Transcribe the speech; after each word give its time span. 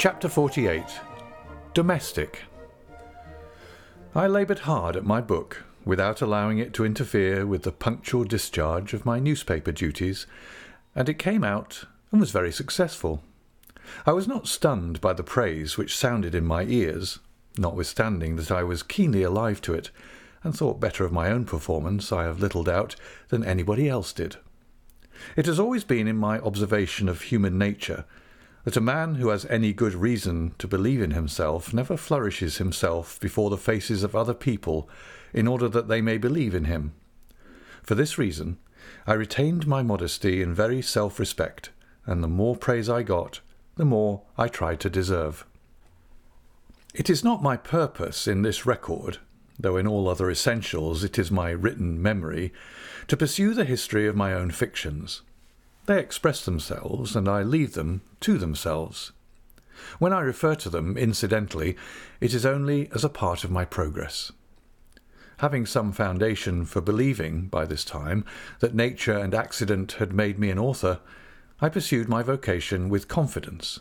Chapter 0.00 0.30
48 0.30 0.82
Domestic 1.74 2.44
I 4.14 4.26
laboured 4.26 4.60
hard 4.60 4.96
at 4.96 5.04
my 5.04 5.20
book 5.20 5.64
without 5.84 6.22
allowing 6.22 6.56
it 6.56 6.72
to 6.72 6.86
interfere 6.86 7.44
with 7.46 7.64
the 7.64 7.70
punctual 7.70 8.24
discharge 8.24 8.94
of 8.94 9.04
my 9.04 9.18
newspaper 9.18 9.72
duties, 9.72 10.26
and 10.94 11.06
it 11.10 11.18
came 11.18 11.44
out 11.44 11.84
and 12.10 12.18
was 12.18 12.30
very 12.30 12.50
successful. 12.50 13.22
I 14.06 14.12
was 14.12 14.26
not 14.26 14.48
stunned 14.48 15.02
by 15.02 15.12
the 15.12 15.22
praise 15.22 15.76
which 15.76 15.98
sounded 15.98 16.34
in 16.34 16.46
my 16.46 16.62
ears, 16.62 17.18
notwithstanding 17.58 18.36
that 18.36 18.50
I 18.50 18.62
was 18.62 18.82
keenly 18.82 19.22
alive 19.22 19.60
to 19.60 19.74
it, 19.74 19.90
and 20.42 20.56
thought 20.56 20.80
better 20.80 21.04
of 21.04 21.12
my 21.12 21.30
own 21.30 21.44
performance, 21.44 22.10
I 22.10 22.22
have 22.22 22.40
little 22.40 22.64
doubt, 22.64 22.96
than 23.28 23.44
anybody 23.44 23.86
else 23.86 24.14
did. 24.14 24.36
It 25.36 25.44
has 25.44 25.60
always 25.60 25.84
been 25.84 26.08
in 26.08 26.16
my 26.16 26.38
observation 26.38 27.06
of 27.06 27.20
human 27.20 27.58
nature 27.58 28.06
that 28.64 28.76
a 28.76 28.80
man 28.80 29.16
who 29.16 29.28
has 29.28 29.46
any 29.46 29.72
good 29.72 29.94
reason 29.94 30.54
to 30.58 30.68
believe 30.68 31.00
in 31.00 31.12
himself 31.12 31.72
never 31.72 31.96
flourishes 31.96 32.58
himself 32.58 33.18
before 33.20 33.50
the 33.50 33.56
faces 33.56 34.02
of 34.02 34.14
other 34.14 34.34
people 34.34 34.88
in 35.32 35.46
order 35.46 35.68
that 35.68 35.88
they 35.88 36.00
may 36.00 36.18
believe 36.18 36.54
in 36.54 36.64
him. 36.64 36.92
For 37.82 37.94
this 37.94 38.18
reason, 38.18 38.58
I 39.06 39.14
retained 39.14 39.66
my 39.66 39.82
modesty 39.82 40.42
and 40.42 40.54
very 40.54 40.82
self 40.82 41.18
respect, 41.18 41.70
and 42.06 42.22
the 42.22 42.28
more 42.28 42.56
praise 42.56 42.88
I 42.88 43.02
got, 43.02 43.40
the 43.76 43.84
more 43.84 44.22
I 44.36 44.48
tried 44.48 44.80
to 44.80 44.90
deserve. 44.90 45.46
It 46.94 47.08
is 47.08 47.24
not 47.24 47.42
my 47.42 47.56
purpose 47.56 48.26
in 48.26 48.42
this 48.42 48.66
record, 48.66 49.18
though 49.58 49.76
in 49.76 49.86
all 49.86 50.08
other 50.08 50.30
essentials 50.30 51.04
it 51.04 51.18
is 51.18 51.30
my 51.30 51.50
written 51.50 52.02
memory, 52.02 52.52
to 53.06 53.16
pursue 53.16 53.54
the 53.54 53.64
history 53.64 54.06
of 54.06 54.16
my 54.16 54.32
own 54.32 54.50
fictions. 54.50 55.22
They 55.90 55.98
express 55.98 56.44
themselves, 56.44 57.16
and 57.16 57.28
I 57.28 57.42
leave 57.42 57.74
them 57.74 58.02
to 58.20 58.38
themselves. 58.38 59.10
When 59.98 60.12
I 60.12 60.20
refer 60.20 60.54
to 60.54 60.70
them 60.70 60.96
incidentally, 60.96 61.76
it 62.20 62.32
is 62.32 62.46
only 62.46 62.88
as 62.94 63.02
a 63.02 63.08
part 63.08 63.42
of 63.42 63.50
my 63.50 63.64
progress. 63.64 64.30
Having 65.38 65.66
some 65.66 65.90
foundation 65.90 66.64
for 66.64 66.80
believing, 66.80 67.48
by 67.48 67.64
this 67.66 67.84
time, 67.84 68.24
that 68.60 68.72
nature 68.72 69.18
and 69.18 69.34
accident 69.34 69.94
had 69.94 70.12
made 70.12 70.38
me 70.38 70.50
an 70.50 70.60
author, 70.60 71.00
I 71.60 71.68
pursued 71.68 72.08
my 72.08 72.22
vocation 72.22 72.88
with 72.88 73.08
confidence. 73.08 73.80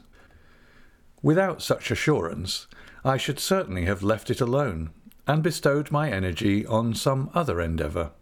Without 1.22 1.62
such 1.62 1.92
assurance, 1.92 2.66
I 3.06 3.18
should 3.18 3.40
certainly 3.40 3.86
have 3.86 4.02
left 4.02 4.32
it 4.32 4.42
alone, 4.42 4.90
and 5.28 5.44
bestowed 5.44 5.92
my 5.92 6.10
energy 6.10 6.66
on 6.66 6.96
some 6.96 7.30
other 7.36 7.62
endeavour. 7.62 8.14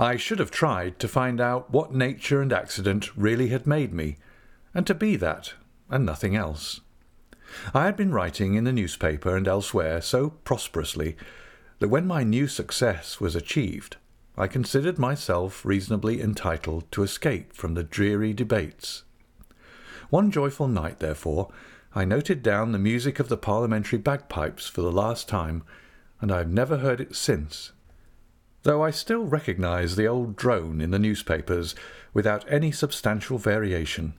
I 0.00 0.16
should 0.16 0.38
have 0.38 0.52
tried 0.52 1.00
to 1.00 1.08
find 1.08 1.40
out 1.40 1.72
what 1.72 1.92
nature 1.92 2.40
and 2.40 2.52
accident 2.52 3.16
really 3.16 3.48
had 3.48 3.66
made 3.66 3.92
me, 3.92 4.16
and 4.72 4.86
to 4.86 4.94
be 4.94 5.16
that, 5.16 5.54
and 5.90 6.06
nothing 6.06 6.36
else. 6.36 6.80
I 7.74 7.86
had 7.86 7.96
been 7.96 8.12
writing 8.12 8.54
in 8.54 8.62
the 8.62 8.72
newspaper 8.72 9.36
and 9.36 9.48
elsewhere 9.48 10.00
so 10.00 10.30
prosperously 10.30 11.16
that 11.80 11.88
when 11.88 12.06
my 12.06 12.22
new 12.22 12.46
success 12.46 13.20
was 13.20 13.34
achieved, 13.34 13.96
I 14.36 14.46
considered 14.46 15.00
myself 15.00 15.64
reasonably 15.64 16.20
entitled 16.20 16.90
to 16.92 17.02
escape 17.02 17.52
from 17.52 17.74
the 17.74 17.82
dreary 17.82 18.32
debates. 18.32 19.02
One 20.10 20.30
joyful 20.30 20.68
night, 20.68 21.00
therefore, 21.00 21.50
I 21.92 22.04
noted 22.04 22.44
down 22.44 22.70
the 22.70 22.78
music 22.78 23.18
of 23.18 23.28
the 23.28 23.36
parliamentary 23.36 23.98
bagpipes 23.98 24.68
for 24.68 24.82
the 24.82 24.92
last 24.92 25.28
time, 25.28 25.64
and 26.20 26.30
I 26.30 26.38
have 26.38 26.52
never 26.52 26.76
heard 26.76 27.00
it 27.00 27.16
since 27.16 27.72
though 28.62 28.82
I 28.82 28.90
still 28.90 29.24
recognise 29.24 29.96
the 29.96 30.06
old 30.06 30.36
drone 30.36 30.80
in 30.80 30.90
the 30.90 30.98
newspapers 30.98 31.74
without 32.12 32.44
any 32.50 32.72
substantial 32.72 33.38
variation, 33.38 34.14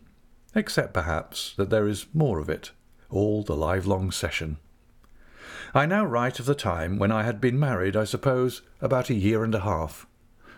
except 0.56 0.94
perhaps 0.94 1.54
that 1.58 1.70
there 1.70 1.88
is 1.88 2.08
more 2.14 2.39
of 2.39 2.50
it 2.50 2.72
all 3.10 3.44
the 3.44 3.55
livelong 3.55 4.11
session. 4.11 4.58
I 5.73 5.86
now 5.86 6.05
write 6.05 6.39
of 6.39 6.45
the 6.45 6.55
time 6.55 6.98
when 6.98 7.11
I 7.11 7.23
had 7.23 7.42
been 7.42 7.60
married, 7.60 7.95
I 7.95 8.04
suppose, 8.04 8.61
about 8.82 9.10
a 9.10 9.16
year 9.16 9.44
and 9.44 9.54
a 9.54 9.61
half. 9.61 10.08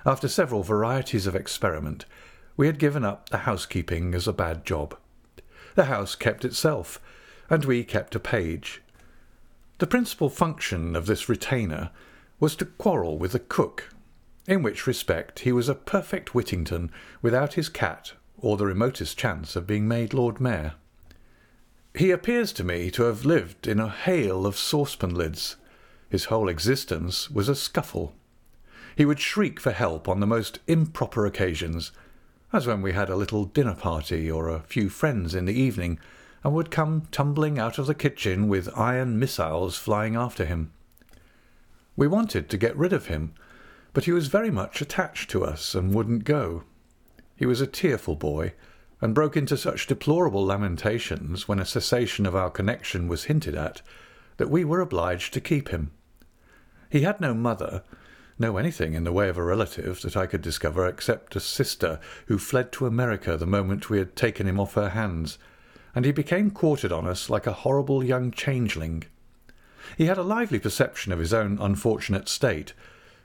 After 0.06 0.28
several 0.28 0.64
varieties 0.64 1.28
of 1.28 1.36
experiment, 1.36 2.06
we 2.58 2.68
had 2.68 2.80
given 2.80 3.04
up 3.04 3.30
the 3.30 3.40
housekeeping 3.40 4.14
as 4.14 4.28
a 4.28 4.34
bad 4.34 4.66
job. 4.66 4.98
The 5.76 5.86
house 5.86 6.16
kept 6.16 6.46
itself, 6.46 7.00
and 7.50 7.66
we 7.66 7.84
kept 7.84 8.16
a 8.16 8.20
page. 8.20 8.82
The 9.80 9.88
principal 9.88 10.30
function 10.30 10.96
of 10.96 11.06
this 11.06 11.28
retainer 11.28 11.92
was 12.42 12.56
to 12.56 12.66
quarrel 12.66 13.20
with 13.20 13.32
the 13.32 13.40
cook, 13.40 13.94
in 14.48 14.64
which 14.64 14.88
respect 14.88 15.40
he 15.40 15.52
was 15.52 15.70
a 15.70 15.76
perfect 15.76 16.34
Whittington 16.34 16.92
without 17.22 17.54
his 17.54 17.70
cat 17.70 18.14
or 18.40 18.58
the 18.58 18.66
remotest 18.66 19.16
chance 19.16 19.56
of 19.56 19.68
being 19.68 19.88
made 19.88 20.12
Lord 20.12 20.42
Mayor. 20.42 20.74
He 21.94 22.10
appears 22.10 22.52
to 22.54 22.64
me 22.64 22.90
to 22.92 23.04
have 23.04 23.26
lived 23.26 23.68
in 23.68 23.80
a 23.80 23.90
hail 23.90 24.48
of 24.48 24.58
saucepan 24.58 25.14
lids. 25.14 25.58
His 26.10 26.26
whole 26.26 26.50
existence 26.50 27.30
was 27.30 27.48
a 27.48 27.56
scuffle. 27.56 28.16
He 28.96 29.06
would 29.06 29.20
shriek 29.20 29.60
for 29.60 29.72
help 29.72 30.10
on 30.10 30.20
the 30.20 30.26
most 30.26 30.60
improper 30.68 31.28
occasions, 31.28 31.92
as 32.52 32.66
when 32.66 32.82
we 32.82 32.94
had 32.94 33.10
a 33.10 33.16
little 33.16 33.46
dinner 33.46 33.76
party 33.76 34.32
or 34.32 34.50
a 34.50 34.62
few 34.62 34.90
friends 34.90 35.36
in 35.36 35.46
the 35.46 35.54
evening, 35.54 36.00
and 36.44 36.56
would 36.56 36.72
come 36.72 37.08
tumbling 37.12 37.60
out 37.60 37.78
of 37.78 37.86
the 37.86 37.94
kitchen 37.94 38.48
with 38.48 38.76
iron 38.76 39.20
missiles 39.20 39.78
flying 39.78 40.16
after 40.16 40.44
him. 40.44 40.72
We 42.02 42.08
wanted 42.08 42.50
to 42.50 42.58
get 42.58 42.76
rid 42.76 42.94
of 42.94 43.06
him, 43.06 43.36
but 43.94 44.06
he 44.06 44.12
was 44.12 44.26
very 44.26 44.50
much 44.50 44.82
attached 44.82 45.30
to 45.30 45.46
us 45.46 45.76
and 45.76 45.94
wouldn't 45.94 46.24
go. 46.24 46.64
He 47.36 47.46
was 47.46 47.62
a 47.62 47.68
tearful 47.68 48.16
boy, 48.16 48.54
and 49.02 49.14
broke 49.14 49.38
into 49.38 49.56
such 49.56 49.86
deplorable 49.86 50.44
lamentations 50.44 51.48
when 51.48 51.60
a 51.60 51.64
cessation 51.64 52.26
of 52.26 52.36
our 52.36 52.50
connection 52.50 53.08
was 53.08 53.26
hinted 53.26 53.54
at, 53.54 53.84
that 54.38 54.50
we 54.50 54.66
were 54.66 54.82
obliged 54.82 55.32
to 55.36 55.40
keep 55.40 55.70
him. 55.70 55.92
He 56.90 57.02
had 57.02 57.22
no 57.22 57.36
mother, 57.36 57.84
no 58.40 58.58
anything 58.58 58.96
in 58.96 59.04
the 59.04 59.14
way 59.14 59.30
of 59.30 59.38
a 59.38 59.44
relative 59.44 60.02
that 60.02 60.18
I 60.18 60.26
could 60.26 60.42
discover 60.42 60.88
except 60.88 61.36
a 61.36 61.40
sister 61.40 62.00
who 62.26 62.40
fled 62.40 62.72
to 62.72 62.88
America 62.88 63.38
the 63.38 63.46
moment 63.46 63.92
we 63.92 64.00
had 64.00 64.16
taken 64.16 64.48
him 64.48 64.60
off 64.60 64.74
her 64.74 64.90
hands, 64.90 65.38
and 65.94 66.04
he 66.04 66.12
became 66.12 66.50
quartered 66.50 66.92
on 66.92 67.06
us 67.06 67.30
like 67.30 67.46
a 67.46 67.54
horrible 67.62 68.04
young 68.04 68.32
changeling. 68.32 69.04
He 69.98 70.06
had 70.06 70.18
a 70.18 70.24
lively 70.24 70.60
perception 70.60 71.12
of 71.12 71.20
his 71.20 71.34
own 71.34 71.58
unfortunate 71.60 72.30
state, 72.30 72.74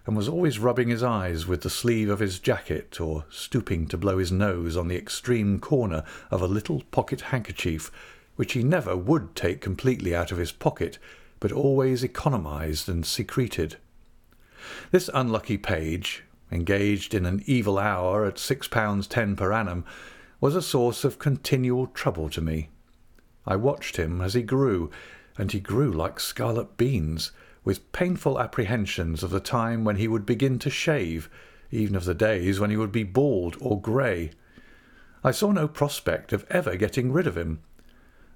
and 0.07 0.17
was 0.17 0.29
always 0.29 0.59
rubbing 0.59 0.89
his 0.89 1.03
eyes 1.03 1.47
with 1.47 1.63
the 1.63 1.71
sleeve 1.71 2.09
of 2.09 2.21
his 2.21 2.39
jacket, 2.39 3.01
or 3.01 3.25
stooping 3.29 3.89
to 3.89 3.97
blow 3.97 4.19
his 4.19 4.31
nose 4.31 4.77
on 4.77 4.89
the 4.89 4.97
extreme 4.97 5.59
corner 5.59 6.05
of 6.31 6.41
a 6.41 6.47
little 6.47 6.83
pocket 6.91 7.23
handkerchief, 7.23 7.91
which 8.37 8.53
he 8.53 8.63
never 8.63 8.97
would 8.97 9.35
take 9.35 9.61
completely 9.61 10.15
out 10.15 10.31
of 10.31 10.39
his 10.39 10.53
pocket, 10.53 10.99
but 11.41 11.53
always 11.53 12.05
economized 12.05 12.89
and 12.89 13.05
secreted. 13.05 13.77
This 14.91 15.11
unlucky 15.13 15.59
page, 15.59 16.23
engaged 16.53 17.15
in 17.15 17.27
an 17.27 17.43
evil 17.47 17.79
hour 17.79 18.25
at 18.25 18.39
six 18.39 18.69
pounds 18.69 19.07
ten 19.07 19.37
per 19.37 19.53
annum, 19.53 19.85
was 20.41 20.55
a 20.55 20.63
source 20.63 21.05
of 21.05 21.19
continual 21.19 21.89
trouble 21.89 22.29
to 22.31 22.41
me. 22.41 22.69
I 23.47 23.57
watched 23.57 23.97
him 23.97 24.21
as 24.21 24.35
he 24.35 24.43
grew, 24.43 24.91
and 25.39 25.53
he 25.53 25.61
grew 25.61 25.91
like 25.93 26.21
scarlet 26.21 26.77
beans, 26.77 27.33
with 27.65 27.91
painful 27.93 28.41
apprehensions 28.41 29.23
of 29.23 29.31
the 29.31 29.41
time 29.41 29.85
when 29.85 29.97
he 29.97 30.09
would 30.09 30.25
begin 30.25 30.59
to 30.61 30.71
shave, 30.71 31.29
even 31.71 31.97
of 31.97 32.05
the 32.05 32.15
days 32.15 32.61
when 32.61 32.71
he 32.71 32.77
would 32.77 32.93
be 32.93 33.03
bald 33.03 33.57
or 33.61 33.81
grey. 33.81 34.31
I 35.25 35.33
saw 35.33 35.51
no 35.51 35.67
prospect 35.67 36.33
of 36.33 36.47
ever 36.49 36.77
getting 36.77 37.13
rid 37.13 37.27
of 37.27 37.37
him, 37.37 37.61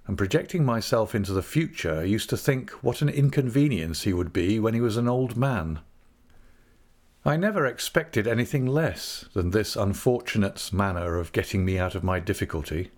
and 0.07 0.19
projecting 0.19 0.65
myself 0.65 1.15
into 1.15 1.33
the 1.33 1.43
future, 1.43 2.01
I 2.01 2.05
used 2.05 2.29
to 2.31 2.37
think 2.37 2.71
what 2.83 3.01
an 3.01 3.09
inconvenience 3.09 4.03
he 4.03 4.13
would 4.13 4.33
be 4.33 4.59
when 4.59 4.75
he 4.75 4.81
was 4.81 4.97
an 4.97 5.09
old 5.09 5.37
man. 5.37 5.79
I 7.25 7.37
never 7.37 7.67
expected 7.67 8.27
anything 8.27 8.67
less 8.67 9.27
than 9.35 9.51
this 9.51 9.77
unfortunate's 9.77 10.73
manner 10.73 11.19
of 11.19 11.33
getting 11.33 11.65
me 11.65 11.79
out 11.79 11.95
of 11.95 12.03
my 12.03 12.19
difficulty. 12.19 12.91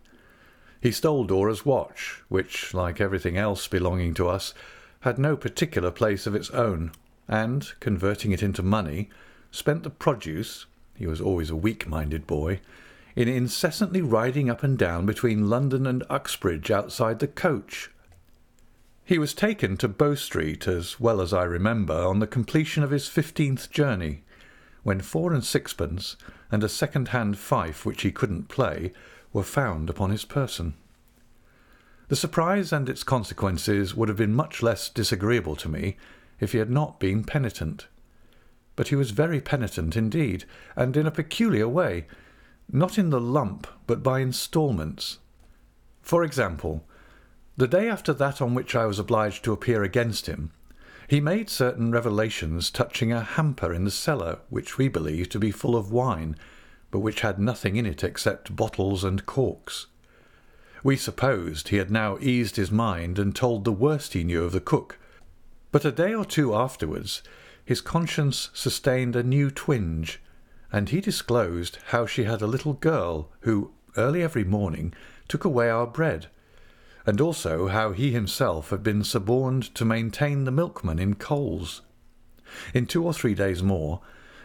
He 0.82 0.90
stole 0.90 1.24
Dora's 1.24 1.64
watch, 1.64 2.22
which, 2.28 2.74
like 2.74 3.00
everything 3.00 3.36
else 3.36 3.68
belonging 3.68 4.14
to 4.14 4.26
us, 4.26 4.52
had 5.00 5.16
no 5.16 5.36
particular 5.36 5.92
place 5.92 6.26
of 6.26 6.34
its 6.34 6.50
own, 6.50 6.90
and, 7.28 7.70
converting 7.78 8.32
it 8.32 8.42
into 8.42 8.64
money, 8.64 9.08
spent 9.52 9.84
the 9.84 9.90
produce 9.90 10.66
he 10.96 11.06
was 11.06 11.20
always 11.20 11.50
a 11.50 11.56
weak 11.56 11.86
minded 11.86 12.26
boy 12.26 12.60
in 13.14 13.28
incessantly 13.28 14.02
riding 14.02 14.50
up 14.50 14.64
and 14.64 14.76
down 14.76 15.06
between 15.06 15.48
London 15.48 15.86
and 15.86 16.02
Uxbridge 16.10 16.70
outside 16.70 17.20
the 17.20 17.28
coach. 17.28 17.90
He 19.04 19.18
was 19.18 19.34
taken 19.34 19.76
to 19.76 19.88
Bow 19.88 20.16
Street, 20.16 20.66
as 20.66 20.98
well 20.98 21.20
as 21.20 21.32
I 21.32 21.44
remember, 21.44 21.94
on 21.94 22.18
the 22.18 22.26
completion 22.26 22.82
of 22.82 22.90
his 22.90 23.06
fifteenth 23.08 23.70
journey, 23.70 24.24
when 24.82 25.00
four 25.00 25.32
and 25.32 25.44
sixpence 25.44 26.16
and 26.50 26.64
a 26.64 26.68
second 26.68 27.08
hand 27.08 27.38
fife 27.38 27.86
which 27.86 28.02
he 28.02 28.10
couldn't 28.10 28.48
play 28.48 28.92
were 29.32 29.42
found 29.42 29.88
upon 29.88 30.10
his 30.10 30.24
person. 30.24 30.74
The 32.08 32.16
surprise 32.16 32.72
and 32.72 32.88
its 32.88 33.04
consequences 33.04 33.94
would 33.94 34.08
have 34.08 34.18
been 34.18 34.34
much 34.34 34.62
less 34.62 34.88
disagreeable 34.88 35.56
to 35.56 35.68
me 35.68 35.96
if 36.40 36.52
he 36.52 36.58
had 36.58 36.70
not 36.70 37.00
been 37.00 37.24
penitent. 37.24 37.86
But 38.76 38.88
he 38.88 38.96
was 38.96 39.10
very 39.10 39.40
penitent 39.40 39.96
indeed, 39.96 40.44
and 40.76 40.96
in 40.96 41.06
a 41.06 41.10
peculiar 41.10 41.68
way, 41.68 42.06
not 42.70 42.98
in 42.98 43.10
the 43.10 43.20
lump, 43.20 43.66
but 43.86 44.02
by 44.02 44.20
instalments. 44.20 45.18
For 46.02 46.24
example, 46.24 46.84
The 47.56 47.68
day 47.68 47.88
after 47.88 48.14
that 48.14 48.40
on 48.40 48.54
which 48.54 48.74
I 48.74 48.86
was 48.86 48.98
obliged 48.98 49.44
to 49.44 49.52
appear 49.52 49.82
against 49.82 50.26
him, 50.26 50.52
he 51.06 51.20
made 51.20 51.50
certain 51.50 51.90
revelations 51.90 52.70
touching 52.70 53.12
a 53.12 53.20
hamper 53.20 53.74
in 53.74 53.84
the 53.84 53.90
cellar 53.90 54.38
which 54.48 54.78
we 54.78 54.88
believed 54.88 55.30
to 55.32 55.38
be 55.38 55.50
full 55.50 55.76
of 55.76 55.92
wine, 55.92 56.36
but 56.92 57.00
which 57.00 57.22
had 57.22 57.40
nothing 57.40 57.74
in 57.74 57.86
it 57.86 58.04
except 58.04 58.54
bottles 58.54 59.02
and 59.02 59.26
corks. 59.26 59.86
We 60.84 60.96
supposed 60.96 61.68
he 61.68 61.78
had 61.78 61.90
now 61.90 62.18
eased 62.20 62.54
his 62.54 62.70
mind 62.70 63.18
and 63.18 63.34
told 63.34 63.64
the 63.64 63.72
worst 63.72 64.12
he 64.12 64.22
knew 64.22 64.44
of 64.44 64.52
the 64.52 64.60
cook, 64.60 64.98
but 65.72 65.84
a 65.84 65.90
day 65.90 66.14
or 66.14 66.24
two 66.24 66.54
afterwards 66.54 67.22
his 67.64 67.80
conscience 67.80 68.50
sustained 68.52 69.16
a 69.16 69.22
new 69.22 69.50
twinge, 69.50 70.20
and 70.70 70.88
he 70.88 71.00
disclosed 71.00 71.78
how 71.86 72.06
she 72.06 72.24
had 72.24 72.42
a 72.42 72.46
little 72.46 72.74
girl 72.74 73.30
who, 73.40 73.72
early 73.96 74.22
every 74.22 74.44
morning, 74.44 74.92
took 75.28 75.44
away 75.44 75.70
our 75.70 75.86
bread, 75.86 76.26
and 77.06 77.20
also 77.20 77.68
how 77.68 77.92
he 77.92 78.10
himself 78.10 78.70
had 78.70 78.82
been 78.82 79.04
suborned 79.04 79.74
to 79.74 79.84
maintain 79.84 80.44
the 80.44 80.50
milkman 80.50 80.98
in 80.98 81.14
coals. 81.14 81.82
In 82.74 82.86
two 82.86 83.04
or 83.04 83.14
three 83.14 83.34
days 83.34 83.62
more, 83.62 84.00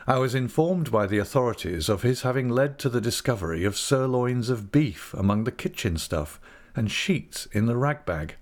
I 0.10 0.20
was 0.20 0.34
informed 0.34 0.90
by 0.90 1.06
the 1.06 1.18
authorities 1.18 1.90
of 1.90 2.02
his 2.02 2.22
having 2.22 2.48
led 2.48 2.80
to 2.80 2.88
the 2.88 3.02
discovery 3.02 3.66
of 3.66 3.76
sirloins 3.76 4.50
of 4.50 4.72
beef 4.72 5.14
among 5.14 5.44
the 5.44 5.52
kitchen 5.52 5.98
stuff 5.98 6.40
and 6.78 6.90
sheets 6.90 7.46
in 7.48 7.66
the 7.66 7.76
rag 7.76 8.06
bag. 8.06 8.36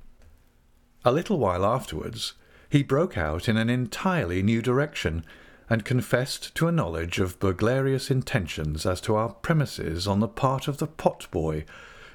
A 1.03 1.11
little 1.11 1.39
while 1.39 1.65
afterwards, 1.65 2.33
he 2.69 2.83
broke 2.83 3.17
out 3.17 3.49
in 3.49 3.57
an 3.57 3.71
entirely 3.71 4.43
new 4.43 4.61
direction 4.61 5.25
and 5.67 5.83
confessed 5.83 6.53
to 6.53 6.67
a 6.67 6.71
knowledge 6.71 7.17
of 7.17 7.39
burglarious 7.39 8.11
intentions 8.11 8.85
as 8.85 9.01
to 9.01 9.15
our 9.15 9.29
premises 9.29 10.07
on 10.07 10.19
the 10.19 10.27
part 10.27 10.67
of 10.67 10.77
the 10.77 10.85
pot 10.85 11.25
boy, 11.31 11.65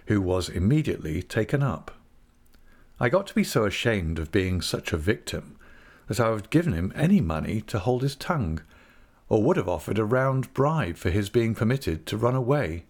who 0.06 0.20
was 0.20 0.48
immediately 0.48 1.24
taken 1.24 1.60
up. 1.60 1.90
I 3.00 3.08
got 3.08 3.26
to 3.26 3.34
be 3.34 3.42
so 3.42 3.64
ashamed 3.64 4.20
of 4.20 4.30
being 4.30 4.60
such 4.60 4.92
a 4.92 4.96
victim 4.96 5.56
that 6.06 6.20
I 6.20 6.30
would 6.30 6.42
have 6.42 6.50
given 6.50 6.72
him 6.72 6.92
any 6.94 7.20
money 7.20 7.62
to 7.62 7.80
hold 7.80 8.02
his 8.02 8.14
tongue, 8.14 8.60
or 9.30 9.42
would 9.42 9.56
have 9.56 9.68
offered 9.68 9.98
a 9.98 10.04
round 10.04 10.52
bribe 10.52 10.96
for 10.96 11.08
his 11.08 11.30
being 11.30 11.54
permitted 11.54 12.04
to 12.04 12.18
run 12.18 12.34
away. 12.34 12.84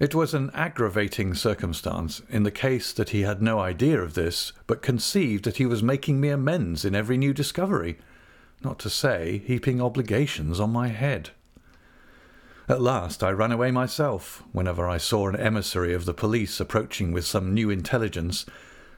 It 0.00 0.16
was 0.16 0.34
an 0.34 0.50
aggravating 0.52 1.32
circumstance 1.32 2.20
in 2.28 2.42
the 2.42 2.50
case 2.50 2.92
that 2.92 3.10
he 3.10 3.22
had 3.22 3.40
no 3.40 3.60
idea 3.60 4.02
of 4.02 4.14
this, 4.14 4.52
but 4.66 4.82
conceived 4.82 5.44
that 5.44 5.58
he 5.58 5.64
was 5.64 5.80
making 5.80 6.20
me 6.20 6.28
amends 6.28 6.84
in 6.84 6.96
every 6.96 7.16
new 7.16 7.32
discovery, 7.32 7.98
not 8.64 8.80
to 8.80 8.90
say 8.90 9.42
heaping 9.46 9.80
obligations 9.80 10.58
on 10.58 10.70
my 10.70 10.88
head. 10.88 11.30
At 12.68 12.82
last 12.82 13.22
I 13.22 13.30
ran 13.30 13.52
away 13.52 13.70
myself, 13.70 14.42
whenever 14.50 14.88
I 14.88 14.98
saw 14.98 15.28
an 15.28 15.36
emissary 15.36 15.94
of 15.94 16.04
the 16.04 16.14
police 16.14 16.58
approaching 16.58 17.12
with 17.12 17.24
some 17.24 17.54
new 17.54 17.70
intelligence, 17.70 18.44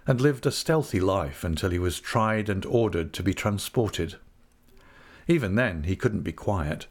and 0.07 0.23
lived 0.23 0.47
a 0.47 0.51
stealthy 0.51 1.01
life 1.01 1.45
until 1.45 1.71
he 1.71 1.79
was 1.79 2.01
tried 2.01 2.49
and 2.49 2.65
ordered 2.65 3.13
to 3.13 3.23
be 3.23 3.35
transported. 3.35 4.17
Even 5.27 5.55
then 5.55 5.85
he 5.85 5.97
couldn't 5.97 6.23
be 6.23 6.33
quiet, 6.33 6.87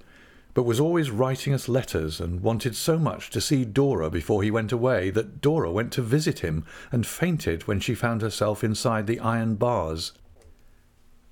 but 0.54 0.64
was 0.64 0.80
always 0.80 1.12
writing 1.12 1.54
us 1.54 1.68
letters 1.68 2.20
and 2.20 2.42
wanted 2.42 2.76
so 2.76 2.98
much 2.98 3.30
to 3.32 3.42
see 3.42 3.66
Dora 3.66 4.10
before 4.10 4.44
he 4.44 4.52
went 4.52 4.72
away 4.72 5.10
that 5.10 5.42
Dora 5.42 5.72
went 5.72 5.92
to 5.94 6.02
visit 6.02 6.40
him 6.40 6.66
and 6.92 7.06
fainted 7.08 7.68
when 7.68 7.80
she 7.80 7.96
found 7.96 8.22
herself 8.22 8.64
inside 8.64 9.08
the 9.08 9.20
iron 9.20 9.56
bars. 9.56 10.14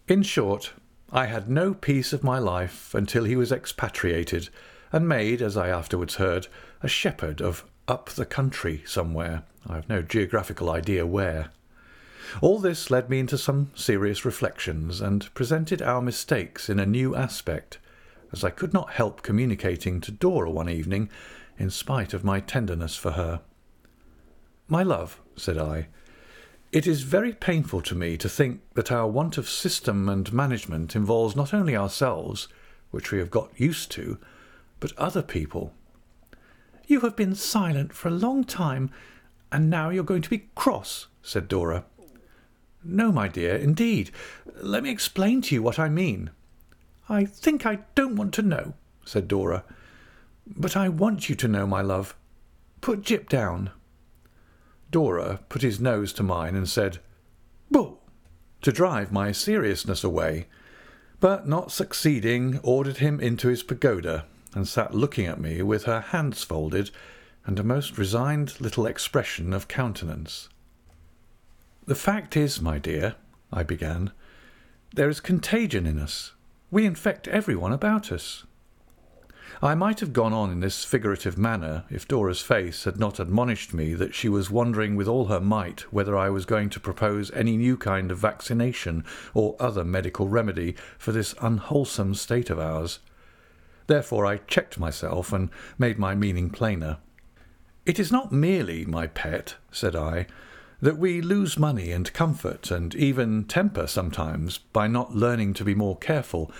In 0.08 0.24
short, 0.24 0.74
I 1.12 1.26
had 1.28 1.50
no 1.50 1.74
peace 1.74 2.14
of 2.14 2.24
my 2.24 2.40
life 2.40 2.96
until 2.96 3.26
he 3.26 3.36
was 3.36 3.52
expatriated 3.52 4.50
and 4.92 5.08
made, 5.08 5.42
as 5.42 5.56
I 5.56 5.70
afterwards 5.70 6.16
heard, 6.16 6.48
a 6.82 6.88
shepherd 6.88 7.42
of 7.42 7.66
up 7.88 8.10
the 8.10 8.26
country 8.26 8.84
somewhere. 8.86 9.44
I 9.68 9.76
have 9.76 9.90
no 9.90 10.02
geographical 10.02 10.70
idea 10.70 11.06
where. 11.06 11.52
All 12.40 12.60
this 12.60 12.90
led 12.90 13.10
me 13.10 13.20
into 13.20 13.38
some 13.38 13.72
serious 13.76 14.24
reflections 14.24 15.02
and 15.02 15.34
presented 15.34 15.82
our 15.82 16.02
mistakes 16.02 16.70
in 16.70 16.80
a 16.80 16.86
new 16.86 17.16
aspect 17.16 17.80
as 18.32 18.44
I 18.44 18.50
could 18.50 18.74
not 18.74 18.92
help 18.92 19.22
communicating 19.22 20.00
to 20.02 20.12
Dora 20.12 20.50
one 20.50 20.70
evening, 20.70 21.10
in 21.58 21.70
spite 21.70 22.14
of 22.14 22.24
my 22.24 22.40
tenderness 22.40 22.96
for 22.96 23.12
her. 23.12 23.42
My 24.68 24.84
love, 24.84 25.20
said 25.36 25.58
I, 25.58 25.88
it 26.72 26.88
is 26.88 27.02
very 27.02 27.34
painful 27.34 27.82
to 27.82 27.96
me 27.96 28.16
to 28.18 28.30
think 28.30 28.62
that 28.76 28.92
our 28.92 29.08
want 29.08 29.38
of 29.38 29.50
system 29.50 30.08
and 30.08 30.32
management 30.32 30.96
involves 30.96 31.36
not 31.36 31.54
only 31.54 31.76
ourselves, 31.76 32.48
which 32.92 33.12
we 33.12 33.20
have 33.20 33.30
got 33.30 33.60
used 33.60 33.92
to, 33.92 34.18
but 34.80 34.98
other 34.98 35.22
people. 35.22 35.74
You 36.88 37.02
have 37.02 37.16
been 37.16 37.36
silent 37.36 37.94
for 37.94 38.08
a 38.08 38.12
long 38.12 38.46
time, 38.46 38.90
and 39.52 39.70
now 39.70 39.90
you're 39.90 40.04
going 40.06 40.22
to 40.22 40.30
be 40.30 40.50
cross, 40.56 41.08
said 41.22 41.50
Dora. 41.50 41.84
No, 42.84 43.12
my 43.12 43.28
dear, 43.28 43.56
indeed. 43.56 44.12
Let 44.62 44.84
me 44.84 44.90
explain 44.90 45.42
to 45.44 45.56
you 45.56 45.62
what 45.62 45.80
I 45.80 45.90
mean. 45.90 46.32
I 47.10 47.26
think 47.26 47.66
I 47.66 47.80
don't 47.96 48.16
want 48.16 48.34
to 48.36 48.42
know, 48.42 48.74
said 49.06 49.28
Dora. 49.28 49.64
But 50.48 50.76
I 50.76 50.90
want 50.90 51.30
you 51.30 51.36
to 51.36 51.48
know, 51.48 51.68
my 51.68 51.82
love. 51.82 52.16
Put 52.82 53.02
Jip 53.04 53.30
down. 53.30 53.72
Dora 54.90 55.40
put 55.48 55.62
his 55.62 55.80
nose 55.80 56.12
to 56.14 56.24
mine 56.24 56.56
and 56.56 56.68
said, 56.68 57.00
Boo! 57.70 57.98
to 58.62 58.72
drive 58.72 59.12
my 59.12 59.32
seriousness 59.32 60.04
away, 60.04 60.48
but 61.20 61.48
not 61.48 61.72
succeeding, 61.72 62.60
ordered 62.64 62.98
him 62.98 63.20
into 63.20 63.48
his 63.48 63.64
pagoda 63.64 64.26
and 64.54 64.68
sat 64.68 64.94
looking 64.94 65.26
at 65.26 65.40
me 65.40 65.62
with 65.62 65.84
her 65.84 66.02
hands 66.02 66.44
folded 66.44 66.92
and 67.46 67.58
a 67.58 67.64
most 67.64 67.98
resigned 67.98 68.60
little 68.60 68.86
expression 68.86 69.54
of 69.54 69.68
countenance. 69.68 70.50
The 71.86 71.96
fact 71.96 72.38
is, 72.38 72.62
my 72.62 72.78
dear, 72.78 73.16
I 73.52 73.64
began, 73.64 74.12
there 74.94 75.10
is 75.10 75.20
contagion 75.20 75.88
in 75.88 75.98
us. 75.98 76.34
We 76.70 76.86
infect 76.86 77.28
everyone 77.28 77.74
about 77.74 78.12
us. 78.12 78.46
I 79.64 79.76
might 79.76 80.00
have 80.00 80.14
gone 80.14 80.32
on 80.32 80.52
in 80.52 80.60
this 80.60 80.86
figurative 80.86 81.38
manner 81.38 81.84
if 81.90 82.08
Dora's 82.08 82.42
face 82.42 82.84
had 82.84 83.00
not 83.00 83.20
admonished 83.20 83.74
me 83.74 83.94
that 83.96 84.16
she 84.16 84.30
was 84.30 84.50
wondering 84.50 84.96
with 84.96 85.08
all 85.08 85.26
her 85.26 85.40
might 85.40 85.82
whether 85.92 86.16
I 86.18 86.30
was 86.30 86.46
going 86.46 86.70
to 86.70 86.80
propose 86.80 87.32
any 87.32 87.58
new 87.58 87.78
kind 87.78 88.12
of 88.12 88.18
vaccination 88.20 89.04
or 89.34 89.56
other 89.60 89.84
medical 89.84 90.28
remedy 90.28 90.76
for 90.98 91.12
this 91.12 91.36
unwholesome 91.42 92.16
state 92.16 92.50
of 92.50 92.60
ours. 92.60 93.00
Therefore 93.88 94.26
I 94.26 94.38
checked 94.38 94.80
myself 94.80 95.34
and 95.34 95.50
made 95.78 96.00
my 96.00 96.16
meaning 96.16 96.50
plainer. 96.50 96.98
It 97.86 98.00
is 98.00 98.12
not 98.12 98.32
merely, 98.32 98.86
my 98.86 99.08
pet, 99.08 99.56
said 99.72 99.96
I, 99.96 100.28
that 100.82 100.98
we 100.98 101.22
lose 101.22 101.60
money 101.60 101.92
and 101.92 102.12
comfort 102.12 102.72
and 102.72 102.96
even 102.96 103.44
temper 103.44 103.86
sometimes 103.86 104.58
by 104.58 104.88
not 104.88 105.16
learning 105.16 105.54
to 105.54 105.64
be 105.64 105.76
more 105.76 105.96
careful, 105.98 106.52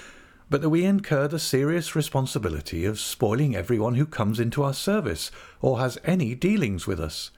but 0.50 0.62
that 0.62 0.70
we 0.70 0.86
incur 0.86 1.28
the 1.28 1.40
serious 1.40 1.96
responsibility 1.96 2.86
of 2.86 3.00
spoiling 3.00 3.56
everyone 3.56 3.96
who 3.96 4.06
comes 4.06 4.40
into 4.40 4.64
our 4.64 4.74
service 4.74 5.32
or 5.60 5.80
has 5.80 5.98
any 6.04 6.36
dealings 6.36 6.86
with 6.86 7.00
us. 7.00 7.32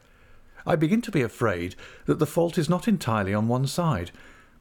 I 0.65 0.75
begin 0.75 1.01
to 1.03 1.11
be 1.11 1.21
afraid 1.21 1.75
that 2.05 2.19
the 2.19 2.25
fault 2.25 2.57
is 2.57 2.69
not 2.69 2.87
entirely 2.87 3.33
on 3.33 3.47
one 3.47 3.67
side, 3.67 4.11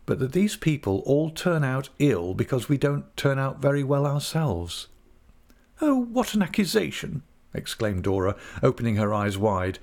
but 0.07 0.19
that 0.21 0.33
these 0.33 0.57
people 0.57 1.03
all 1.07 1.31
turn 1.31 1.65
out 1.65 1.89
ill 1.99 2.35
because 2.35 2.69
we 2.69 2.77
don't 2.77 3.17
turn 3.17 3.39
out 3.39 3.61
very 3.61 3.83
well 3.83 4.07
ourselves. 4.07 4.89
Oh, 5.81 5.97
what 5.97 6.35
an 6.35 6.43
accusation! 6.43 7.23
exclaimed 7.55 8.05
Dora, 8.05 8.37
opening 8.63 8.97
her 8.97 9.13
eyes 9.13 9.37
wide 9.37 9.79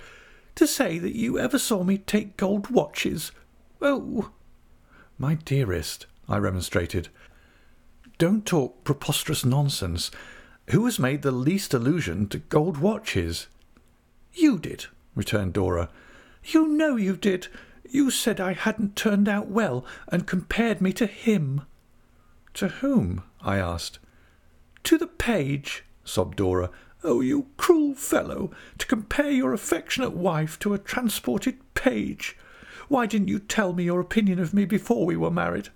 to 0.60 0.68
say 0.68 1.00
that 1.00 1.16
you 1.16 1.40
ever 1.40 1.58
saw 1.58 1.86
me 1.86 1.98
take 1.98 2.36
gold 2.36 2.70
watches. 2.70 3.32
Oh! 3.82 4.32
My 5.18 5.36
dearest, 5.36 6.06
I 6.28 6.38
remonstrated, 6.38 7.08
don't 8.18 8.46
talk 8.46 8.84
preposterous 8.84 9.46
nonsense. 9.46 10.12
Who 10.72 10.84
has 10.84 11.00
made 11.00 11.22
the 11.22 11.32
least 11.32 11.74
allusion 11.74 12.28
to 12.28 12.40
gold 12.40 12.78
watches? 12.78 13.48
You 14.34 14.60
did, 14.60 14.88
returned 15.16 15.54
Dora. 15.54 15.88
You 16.44 16.68
know 16.68 16.98
you 16.98 17.16
did. 17.16 17.48
You 17.90 18.12
said 18.12 18.42
I 18.42 18.52
hadn't 18.52 18.98
turned 18.98 19.30
out 19.30 19.48
well 19.48 19.86
and 20.10 20.28
compared 20.28 20.82
me 20.82 20.92
to 20.92 21.06
him. 21.06 21.62
To 22.56 22.68
whom? 22.68 23.24
I 23.42 23.60
asked. 23.60 24.00
To 24.84 24.98
the 24.98 25.08
page, 25.08 25.86
sobbed 26.04 26.36
Dora, 26.36 26.70
Oh, 27.04 27.22
you 27.22 27.48
cruel 27.56 27.96
fellow, 27.96 28.52
to 28.78 28.86
compare 28.86 29.32
your 29.32 29.54
affectionate 29.54 30.14
wife 30.14 30.60
to 30.60 30.74
a 30.74 30.78
transported 30.78 31.58
page! 31.74 32.36
Why 32.90 33.06
didn't 33.06 33.30
you 33.30 33.40
tell 33.40 33.72
me 33.72 33.86
your 33.86 34.02
opinion 34.02 34.40
of 34.40 34.54
me 34.54 34.66
before 34.66 35.06
we 35.06 35.16
were 35.16 35.32
married? 35.32 35.70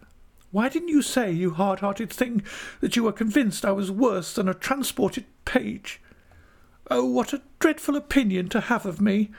Why 0.51 0.67
didn't 0.67 0.89
you 0.89 1.01
say, 1.01 1.31
you 1.31 1.51
hard-hearted 1.51 2.11
thing, 2.11 2.43
that 2.81 2.95
you 2.95 3.03
were 3.03 3.13
convinced 3.13 3.63
I 3.63 3.71
was 3.71 3.89
worse 3.89 4.33
than 4.33 4.49
a 4.49 4.53
transported 4.53 5.25
page? 5.45 6.01
Oh, 6.91 7.05
what 7.05 7.31
a 7.31 7.41
dreadful 7.59 7.95
opinion 7.95 8.49
to 8.49 8.59
have 8.59 8.85
of 8.85 8.99
me! 8.99 9.31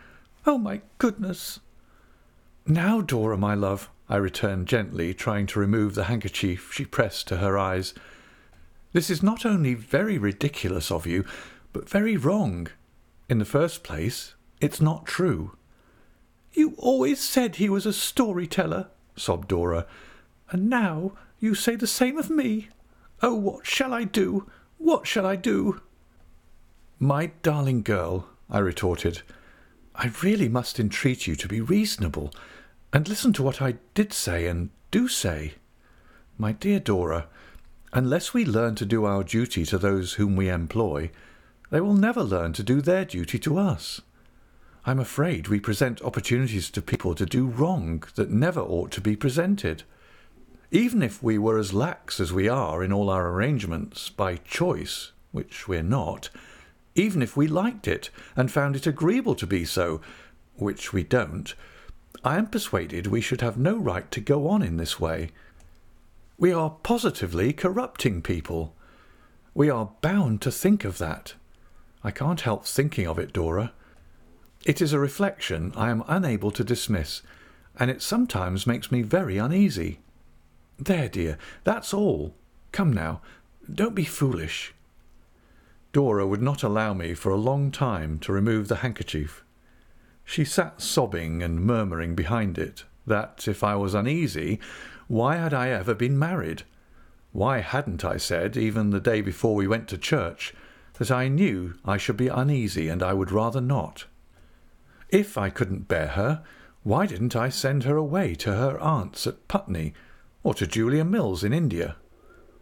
Oh, 0.46 0.56
my 0.56 0.80
goodness! 0.98 1.60
Now, 2.66 3.02
Dora, 3.02 3.36
my 3.36 3.54
love, 3.54 3.90
I 4.08 4.16
returned 4.16 4.68
gently, 4.68 5.12
trying 5.12 5.46
to 5.48 5.60
remove 5.60 5.94
the 5.94 6.04
handkerchief 6.04 6.72
she 6.72 6.86
pressed 6.86 7.28
to 7.28 7.36
her 7.36 7.58
eyes. 7.58 7.92
This 8.92 9.10
is 9.10 9.22
not 9.22 9.44
only 9.44 9.74
very 9.74 10.16
ridiculous 10.16 10.90
of 10.90 11.06
you, 11.06 11.24
but 11.74 11.90
very 11.90 12.16
wrong. 12.16 12.68
In 13.28 13.38
the 13.38 13.44
first 13.44 13.82
place, 13.82 14.34
it's 14.60 14.80
not 14.80 15.04
true. 15.04 15.56
You 16.54 16.74
always 16.78 17.20
said 17.20 17.56
he 17.56 17.68
was 17.68 17.84
a 17.84 17.92
storyteller, 17.92 18.88
sobbed 19.16 19.48
Dora, 19.48 19.86
and 20.50 20.70
now 20.70 21.12
you 21.40 21.54
say 21.54 21.74
the 21.74 21.86
same 21.86 22.16
of 22.16 22.30
me. 22.30 22.68
Oh, 23.20 23.34
what 23.34 23.66
shall 23.66 23.92
I 23.92 24.04
do? 24.04 24.48
What 24.78 25.06
shall 25.06 25.26
I 25.26 25.36
do? 25.36 25.80
My 27.00 27.32
darling 27.42 27.82
girl, 27.82 28.28
I 28.48 28.60
retorted, 28.60 29.22
I 29.96 30.12
really 30.22 30.48
must 30.48 30.78
entreat 30.78 31.26
you 31.26 31.34
to 31.36 31.48
be 31.48 31.60
reasonable 31.60 32.32
and 32.92 33.08
listen 33.08 33.32
to 33.34 33.42
what 33.42 33.60
I 33.60 33.74
did 33.94 34.12
say 34.12 34.46
and 34.46 34.70
do 34.92 35.08
say. 35.08 35.54
My 36.38 36.52
dear 36.52 36.78
Dora, 36.78 37.26
unless 37.92 38.32
we 38.32 38.44
learn 38.44 38.76
to 38.76 38.86
do 38.86 39.04
our 39.04 39.24
duty 39.24 39.64
to 39.66 39.78
those 39.78 40.14
whom 40.14 40.36
we 40.36 40.48
employ, 40.48 41.10
they 41.74 41.80
will 41.80 41.94
never 41.94 42.22
learn 42.22 42.52
to 42.52 42.62
do 42.62 42.80
their 42.80 43.04
duty 43.04 43.36
to 43.36 43.58
us. 43.58 44.00
I'm 44.86 45.00
afraid 45.00 45.48
we 45.48 45.58
present 45.58 46.00
opportunities 46.02 46.70
to 46.70 46.80
people 46.80 47.16
to 47.16 47.26
do 47.26 47.48
wrong 47.48 48.04
that 48.14 48.30
never 48.30 48.60
ought 48.60 48.92
to 48.92 49.00
be 49.00 49.16
presented. 49.16 49.82
Even 50.70 51.02
if 51.02 51.20
we 51.20 51.36
were 51.36 51.58
as 51.58 51.74
lax 51.74 52.20
as 52.20 52.32
we 52.32 52.48
are 52.48 52.84
in 52.84 52.92
all 52.92 53.10
our 53.10 53.28
arrangements 53.28 54.08
by 54.08 54.36
choice, 54.36 55.10
which 55.32 55.66
we're 55.66 55.82
not, 55.82 56.30
even 56.94 57.22
if 57.22 57.36
we 57.36 57.48
liked 57.48 57.88
it 57.88 58.08
and 58.36 58.52
found 58.52 58.76
it 58.76 58.86
agreeable 58.86 59.34
to 59.34 59.44
be 59.44 59.64
so, 59.64 60.00
which 60.54 60.92
we 60.92 61.02
don't, 61.02 61.56
I 62.22 62.38
am 62.38 62.46
persuaded 62.46 63.08
we 63.08 63.20
should 63.20 63.40
have 63.40 63.58
no 63.58 63.76
right 63.76 64.08
to 64.12 64.20
go 64.20 64.46
on 64.46 64.62
in 64.62 64.76
this 64.76 65.00
way. 65.00 65.30
We 66.38 66.52
are 66.52 66.70
positively 66.84 67.52
corrupting 67.52 68.22
people. 68.22 68.76
We 69.54 69.70
are 69.70 69.90
bound 70.02 70.40
to 70.42 70.52
think 70.52 70.84
of 70.84 70.98
that. 70.98 71.34
I 72.04 72.10
can't 72.10 72.42
help 72.42 72.66
thinking 72.66 73.08
of 73.08 73.18
it, 73.18 73.32
Dora. 73.32 73.72
It 74.66 74.82
is 74.82 74.92
a 74.92 74.98
reflection 74.98 75.72
I 75.74 75.88
am 75.88 76.04
unable 76.06 76.50
to 76.50 76.62
dismiss, 76.62 77.22
and 77.78 77.90
it 77.90 78.02
sometimes 78.02 78.66
makes 78.66 78.92
me 78.92 79.00
very 79.02 79.38
uneasy. 79.38 80.00
There, 80.78 81.08
dear, 81.08 81.38
that's 81.64 81.94
all. 81.94 82.34
Come 82.72 82.92
now, 82.92 83.22
don't 83.72 83.94
be 83.94 84.04
foolish. 84.04 84.74
Dora 85.92 86.26
would 86.26 86.42
not 86.42 86.62
allow 86.62 86.92
me 86.92 87.14
for 87.14 87.30
a 87.30 87.36
long 87.36 87.70
time 87.70 88.18
to 88.20 88.32
remove 88.32 88.68
the 88.68 88.76
handkerchief. 88.76 89.42
She 90.24 90.44
sat 90.44 90.82
sobbing 90.82 91.42
and 91.42 91.64
murmuring 91.64 92.14
behind 92.14 92.58
it 92.58 92.84
that 93.06 93.46
if 93.48 93.62
I 93.62 93.76
was 93.76 93.94
uneasy, 93.94 94.58
why 95.08 95.36
had 95.36 95.54
I 95.54 95.68
ever 95.68 95.94
been 95.94 96.18
married? 96.18 96.64
Why 97.32 97.60
hadn't 97.60 98.04
I 98.04 98.16
said, 98.16 98.56
even 98.56 98.90
the 98.90 99.00
day 99.00 99.20
before 99.20 99.54
we 99.54 99.66
went 99.66 99.88
to 99.88 99.98
church, 99.98 100.54
that 100.94 101.10
I 101.10 101.28
knew 101.28 101.74
I 101.84 101.96
should 101.96 102.16
be 102.16 102.28
uneasy 102.28 102.88
and 102.88 103.02
I 103.02 103.12
would 103.12 103.30
rather 103.30 103.60
not? 103.60 104.06
If 105.08 105.36
I 105.38 105.50
couldn't 105.50 105.88
bear 105.88 106.08
her, 106.08 106.42
why 106.82 107.06
didn't 107.06 107.34
I 107.34 107.48
send 107.48 107.84
her 107.84 107.96
away 107.96 108.34
to 108.36 108.54
her 108.54 108.78
aunt's 108.78 109.26
at 109.26 109.48
Putney, 109.48 109.94
or 110.42 110.54
to 110.54 110.66
Julia 110.66 111.04
Mills 111.04 111.42
in 111.42 111.52
India? 111.52 111.96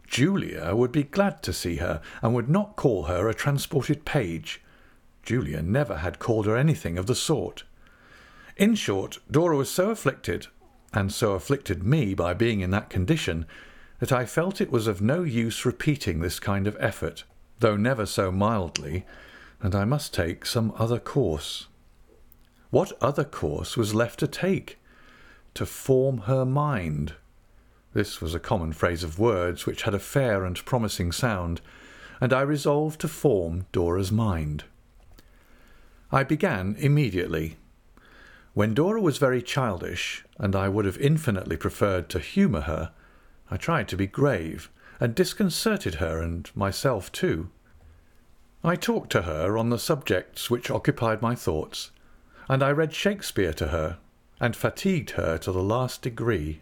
Julia 0.07 0.75
would 0.75 0.91
be 0.91 1.03
glad 1.03 1.43
to 1.43 1.53
see 1.53 1.77
her, 1.77 2.01
and 2.21 2.33
would 2.33 2.49
not 2.49 2.75
call 2.75 3.03
her 3.03 3.27
a 3.27 3.33
transported 3.33 4.05
page. 4.05 4.61
Julia 5.23 5.61
never 5.61 5.97
had 5.97 6.19
called 6.19 6.45
her 6.45 6.55
anything 6.55 6.97
of 6.97 7.07
the 7.07 7.15
sort. 7.15 7.63
In 8.55 8.75
short, 8.75 9.17
Dora 9.29 9.57
was 9.57 9.69
so 9.69 9.89
afflicted, 9.89 10.47
and 10.93 11.11
so 11.11 11.33
afflicted 11.33 11.83
me 11.83 12.13
by 12.13 12.33
being 12.33 12.61
in 12.61 12.71
that 12.71 12.89
condition, 12.89 13.45
that 13.99 14.11
I 14.11 14.25
felt 14.25 14.61
it 14.61 14.71
was 14.71 14.87
of 14.87 15.01
no 15.01 15.23
use 15.23 15.65
repeating 15.65 16.19
this 16.19 16.39
kind 16.39 16.67
of 16.67 16.77
effort, 16.79 17.23
though 17.63 17.77
never 17.77 18.05
so 18.05 18.29
mildly, 18.29 19.05
and 19.61 19.73
I 19.73 19.85
must 19.85 20.13
take 20.13 20.45
some 20.45 20.73
other 20.77 20.99
course. 20.99 21.67
What 22.71 22.91
other 23.01 23.23
course 23.23 23.77
was 23.77 23.95
left 23.95 24.19
to 24.19 24.27
take? 24.27 24.79
To 25.53 25.65
form 25.65 26.17
her 26.27 26.43
mind. 26.43 27.13
This 27.93 28.19
was 28.19 28.35
a 28.35 28.39
common 28.39 28.73
phrase 28.73 29.01
of 29.01 29.17
words 29.17 29.65
which 29.65 29.83
had 29.83 29.93
a 29.93 29.99
fair 29.99 30.43
and 30.43 30.65
promising 30.65 31.13
sound, 31.13 31.61
and 32.19 32.33
I 32.33 32.41
resolved 32.41 32.99
to 32.99 33.07
form 33.07 33.65
Dora's 33.71 34.11
mind. 34.11 34.65
I 36.11 36.25
began 36.25 36.75
immediately. 36.77 37.55
When 38.53 38.73
Dora 38.73 38.99
was 38.99 39.19
very 39.19 39.41
childish, 39.41 40.25
and 40.37 40.53
I 40.53 40.67
would 40.67 40.83
have 40.83 40.97
infinitely 40.97 41.55
preferred 41.55 42.09
to 42.09 42.19
humour 42.19 42.61
her, 42.61 42.91
I 43.49 43.55
tried 43.55 43.87
to 43.87 43.95
be 43.95 44.05
grave, 44.05 44.69
and 45.03 45.15
disconcerted 45.15 45.95
her 45.95 46.21
and 46.21 46.49
myself 46.55 47.11
too. 47.11 47.49
I 48.63 48.77
talked 48.77 49.11
to 49.11 49.23
her 49.23 49.57
on 49.57 49.69
the 49.69 49.77
subjects 49.77 50.49
which 50.49 50.71
occupied 50.71 51.21
my 51.21 51.35
thoughts, 51.35 51.91
and 52.47 52.63
I 52.63 52.71
read 52.71 52.93
Shakespeare 52.93 53.51
to 53.51 53.67
her, 53.67 53.97
and 54.39 54.55
fatigued 54.55 55.11
her 55.11 55.37
to 55.39 55.51
the 55.51 55.61
last 55.61 56.03
degree. 56.03 56.61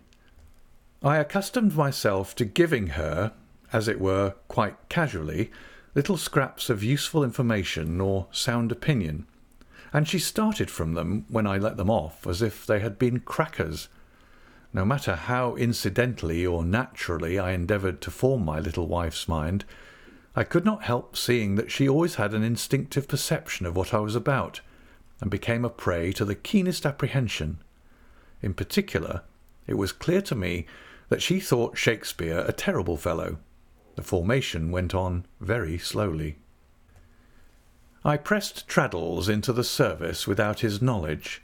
I 1.04 1.18
accustomed 1.18 1.76
myself 1.76 2.34
to 2.38 2.46
giving 2.46 2.88
her, 2.88 3.34
as 3.72 3.88
it 3.88 4.02
were, 4.02 4.34
quite 4.48 4.90
casually, 4.90 5.52
little 5.94 6.18
scraps 6.18 6.68
of 6.72 6.84
useful 6.84 7.24
information 7.24 8.02
or 8.02 8.26
sound 8.32 8.72
opinion, 8.72 9.28
and 9.94 10.08
she 10.08 10.18
started 10.18 10.72
from 10.72 10.96
them 10.96 11.26
when 11.30 11.46
I 11.46 11.60
let 11.60 11.78
them 11.78 11.92
off 11.92 12.26
as 12.26 12.42
if 12.42 12.66
they 12.66 12.80
had 12.80 12.98
been 12.98 13.20
crackers. 13.20 13.88
No 14.74 14.86
matter 14.86 15.16
how 15.16 15.56
incidentally 15.56 16.46
or 16.46 16.64
naturally 16.64 17.38
I 17.38 17.52
endeavoured 17.52 18.00
to 18.02 18.12
form 18.12 18.46
my 18.46 18.60
little 18.60 18.88
wife's 18.88 19.28
mind, 19.28 19.66
I 20.34 20.46
could 20.46 20.64
not 20.64 20.84
help 20.84 21.18
seeing 21.18 21.56
that 21.56 21.72
she 21.72 21.90
always 21.90 22.16
had 22.16 22.34
an 22.34 22.44
instinctive 22.44 23.08
perception 23.08 23.66
of 23.66 23.76
what 23.76 23.94
I 23.94 24.00
was 24.00 24.16
about, 24.16 24.62
and 25.20 25.30
became 25.30 25.66
a 25.66 25.70
prey 25.70 26.14
to 26.14 26.24
the 26.24 26.36
keenest 26.36 26.86
apprehension. 26.86 27.58
In 28.42 28.54
particular, 28.54 29.24
it 29.68 29.74
was 29.74 29.92
clear 29.92 30.22
to 30.22 30.36
me 30.36 30.66
that 31.10 31.22
she 31.22 31.42
thought 31.42 31.78
Shakespeare 31.78 32.40
a 32.40 32.54
terrible 32.54 32.96
fellow. 32.96 33.40
The 33.96 34.02
formation 34.02 34.72
went 34.72 34.96
on 34.96 35.26
very 35.42 35.78
slowly. 35.78 36.38
I 38.06 38.16
pressed 38.16 38.70
Traddles 38.70 39.28
into 39.28 39.52
the 39.52 39.66
service 39.66 40.26
without 40.26 40.62
his 40.62 40.82
knowledge, 40.82 41.44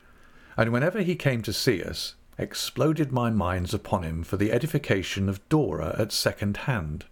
and 0.55 0.71
whenever 0.71 1.01
he 1.01 1.15
came 1.15 1.41
to 1.41 1.53
see 1.53 1.83
us, 1.83 2.15
exploded 2.37 3.11
my 3.11 3.29
mines 3.29 3.73
upon 3.73 4.03
him 4.03 4.23
for 4.23 4.37
the 4.37 4.51
edification 4.51 5.27
of 5.27 5.47
Dora 5.49 5.95
at 5.97 6.11
second 6.11 6.57
hand. 6.57 7.05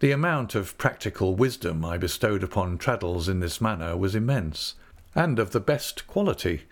The 0.00 0.12
amount 0.12 0.54
of 0.54 0.76
practical 0.78 1.34
wisdom 1.34 1.84
I 1.84 1.98
bestowed 1.98 2.42
upon 2.42 2.78
Traddles 2.78 3.28
in 3.28 3.40
this 3.40 3.60
manner 3.60 3.96
was 3.96 4.14
immense, 4.14 4.74
and 5.14 5.38
of 5.38 5.50
the 5.50 5.60
best 5.60 6.06
quality, 6.06 6.62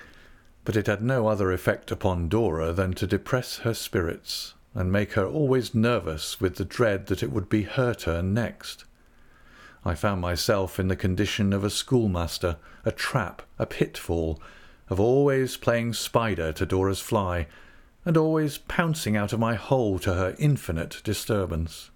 but 0.64 0.76
it 0.76 0.86
had 0.86 1.02
no 1.02 1.26
other 1.26 1.52
effect 1.52 1.90
upon 1.90 2.28
Dora 2.28 2.72
than 2.72 2.92
to 2.94 3.06
depress 3.06 3.58
her 3.58 3.74
spirits, 3.74 4.54
and 4.74 4.92
make 4.92 5.12
her 5.12 5.26
always 5.26 5.74
nervous 5.74 6.40
with 6.40 6.56
the 6.56 6.64
dread 6.64 7.06
that 7.06 7.22
it 7.22 7.32
would 7.32 7.48
be 7.48 7.62
her 7.62 7.94
turn 7.94 8.32
next. 8.34 8.84
I 9.84 9.94
found 9.94 10.20
myself 10.20 10.78
in 10.78 10.88
the 10.88 10.96
condition 10.96 11.52
of 11.52 11.64
a 11.64 11.70
schoolmaster, 11.70 12.56
a 12.84 12.92
trap, 12.92 13.42
a 13.58 13.66
pitfall, 13.66 14.40
of 14.88 14.98
always 14.98 15.56
playing 15.56 15.92
spider 15.92 16.52
to 16.52 16.66
Dora's 16.66 17.00
fly, 17.00 17.46
and 18.04 18.16
always 18.16 18.58
pouncing 18.58 19.16
out 19.16 19.32
of 19.32 19.40
my 19.40 19.54
hole 19.54 19.98
to 19.98 20.14
her 20.14 20.34
infinite 20.38 21.00
disturbance. 21.04 21.90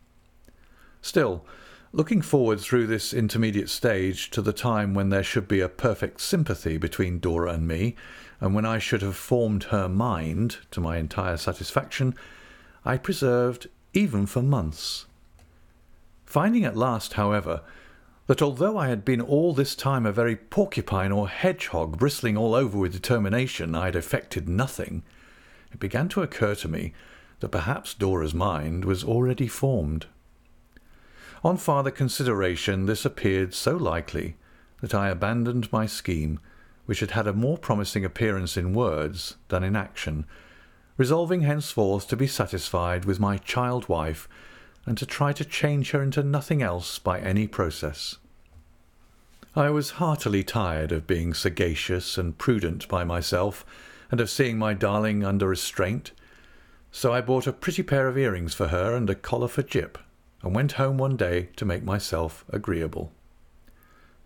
Still, 1.00 1.44
looking 1.92 2.22
forward 2.22 2.60
through 2.60 2.86
this 2.86 3.12
intermediate 3.12 3.70
stage 3.70 4.30
to 4.30 4.42
the 4.42 4.52
time 4.52 4.94
when 4.94 5.08
there 5.08 5.22
should 5.22 5.48
be 5.48 5.60
a 5.60 5.68
perfect 5.68 6.20
sympathy 6.20 6.76
between 6.76 7.18
Dora 7.18 7.52
and 7.52 7.66
me, 7.66 7.96
and 8.40 8.54
when 8.54 8.66
I 8.66 8.78
should 8.78 9.02
have 9.02 9.16
formed 9.16 9.64
her 9.64 9.88
mind 9.88 10.58
to 10.72 10.80
my 10.80 10.96
entire 10.96 11.36
satisfaction, 11.36 12.14
I 12.84 12.96
preserved 12.96 13.68
even 13.94 14.26
for 14.26 14.42
months. 14.42 15.06
Finding 16.26 16.64
at 16.64 16.76
last, 16.76 17.12
however, 17.12 17.60
that 18.32 18.40
although 18.40 18.78
I 18.78 18.88
had 18.88 19.04
been 19.04 19.20
all 19.20 19.52
this 19.52 19.74
time 19.74 20.06
a 20.06 20.10
very 20.10 20.36
porcupine 20.36 21.12
or 21.12 21.28
hedgehog 21.28 21.98
bristling 21.98 22.34
all 22.34 22.54
over 22.54 22.78
with 22.78 22.94
determination, 22.94 23.74
I 23.74 23.84
had 23.84 23.94
effected 23.94 24.48
nothing, 24.48 25.02
it 25.70 25.78
began 25.78 26.08
to 26.08 26.22
occur 26.22 26.54
to 26.54 26.66
me 26.66 26.94
that 27.40 27.50
perhaps 27.50 27.92
Dora's 27.92 28.32
mind 28.32 28.86
was 28.86 29.04
already 29.04 29.48
formed. 29.48 30.06
On 31.44 31.58
farther 31.58 31.90
consideration, 31.90 32.86
this 32.86 33.04
appeared 33.04 33.52
so 33.52 33.76
likely 33.76 34.36
that 34.80 34.94
I 34.94 35.10
abandoned 35.10 35.70
my 35.70 35.84
scheme, 35.84 36.40
which 36.86 37.00
had 37.00 37.10
had 37.10 37.26
a 37.26 37.34
more 37.34 37.58
promising 37.58 38.02
appearance 38.02 38.56
in 38.56 38.72
words 38.72 39.36
than 39.48 39.62
in 39.62 39.76
action, 39.76 40.24
resolving 40.96 41.42
henceforth 41.42 42.08
to 42.08 42.16
be 42.16 42.26
satisfied 42.26 43.04
with 43.04 43.20
my 43.20 43.36
child 43.36 43.90
wife 43.90 44.26
and 44.86 44.96
to 44.96 45.04
try 45.04 45.34
to 45.34 45.44
change 45.44 45.90
her 45.90 46.02
into 46.02 46.22
nothing 46.22 46.62
else 46.62 46.98
by 46.98 47.20
any 47.20 47.46
process. 47.46 48.16
I 49.54 49.68
was 49.68 49.90
heartily 49.90 50.42
tired 50.42 50.92
of 50.92 51.06
being 51.06 51.34
sagacious 51.34 52.16
and 52.16 52.38
prudent 52.38 52.88
by 52.88 53.04
myself, 53.04 53.66
and 54.10 54.18
of 54.18 54.30
seeing 54.30 54.58
my 54.58 54.72
darling 54.72 55.24
under 55.24 55.46
restraint, 55.46 56.12
so 56.90 57.12
I 57.12 57.20
bought 57.20 57.46
a 57.46 57.52
pretty 57.52 57.82
pair 57.82 58.08
of 58.08 58.16
earrings 58.16 58.54
for 58.54 58.68
her 58.68 58.96
and 58.96 59.10
a 59.10 59.14
collar 59.14 59.48
for 59.48 59.62
Jip, 59.62 59.98
and 60.42 60.54
went 60.54 60.72
home 60.72 60.96
one 60.96 61.18
day 61.18 61.50
to 61.56 61.66
make 61.66 61.84
myself 61.84 62.46
agreeable. 62.48 63.12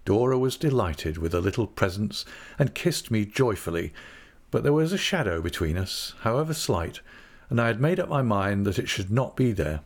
Dora 0.04 0.38
was 0.38 0.56
delighted 0.56 1.18
with 1.18 1.32
the 1.32 1.40
little 1.40 1.66
presents, 1.66 2.24
and 2.56 2.72
kissed 2.72 3.10
me 3.10 3.24
joyfully, 3.24 3.92
but 4.52 4.62
there 4.62 4.72
was 4.72 4.92
a 4.92 4.98
shadow 4.98 5.42
between 5.42 5.76
us, 5.76 6.14
however 6.20 6.54
slight, 6.54 7.00
and 7.50 7.60
I 7.60 7.66
had 7.66 7.80
made 7.80 7.98
up 7.98 8.08
my 8.08 8.22
mind 8.22 8.64
that 8.64 8.78
it 8.78 8.88
should 8.88 9.10
not 9.10 9.34
be 9.34 9.50
there. 9.50 9.80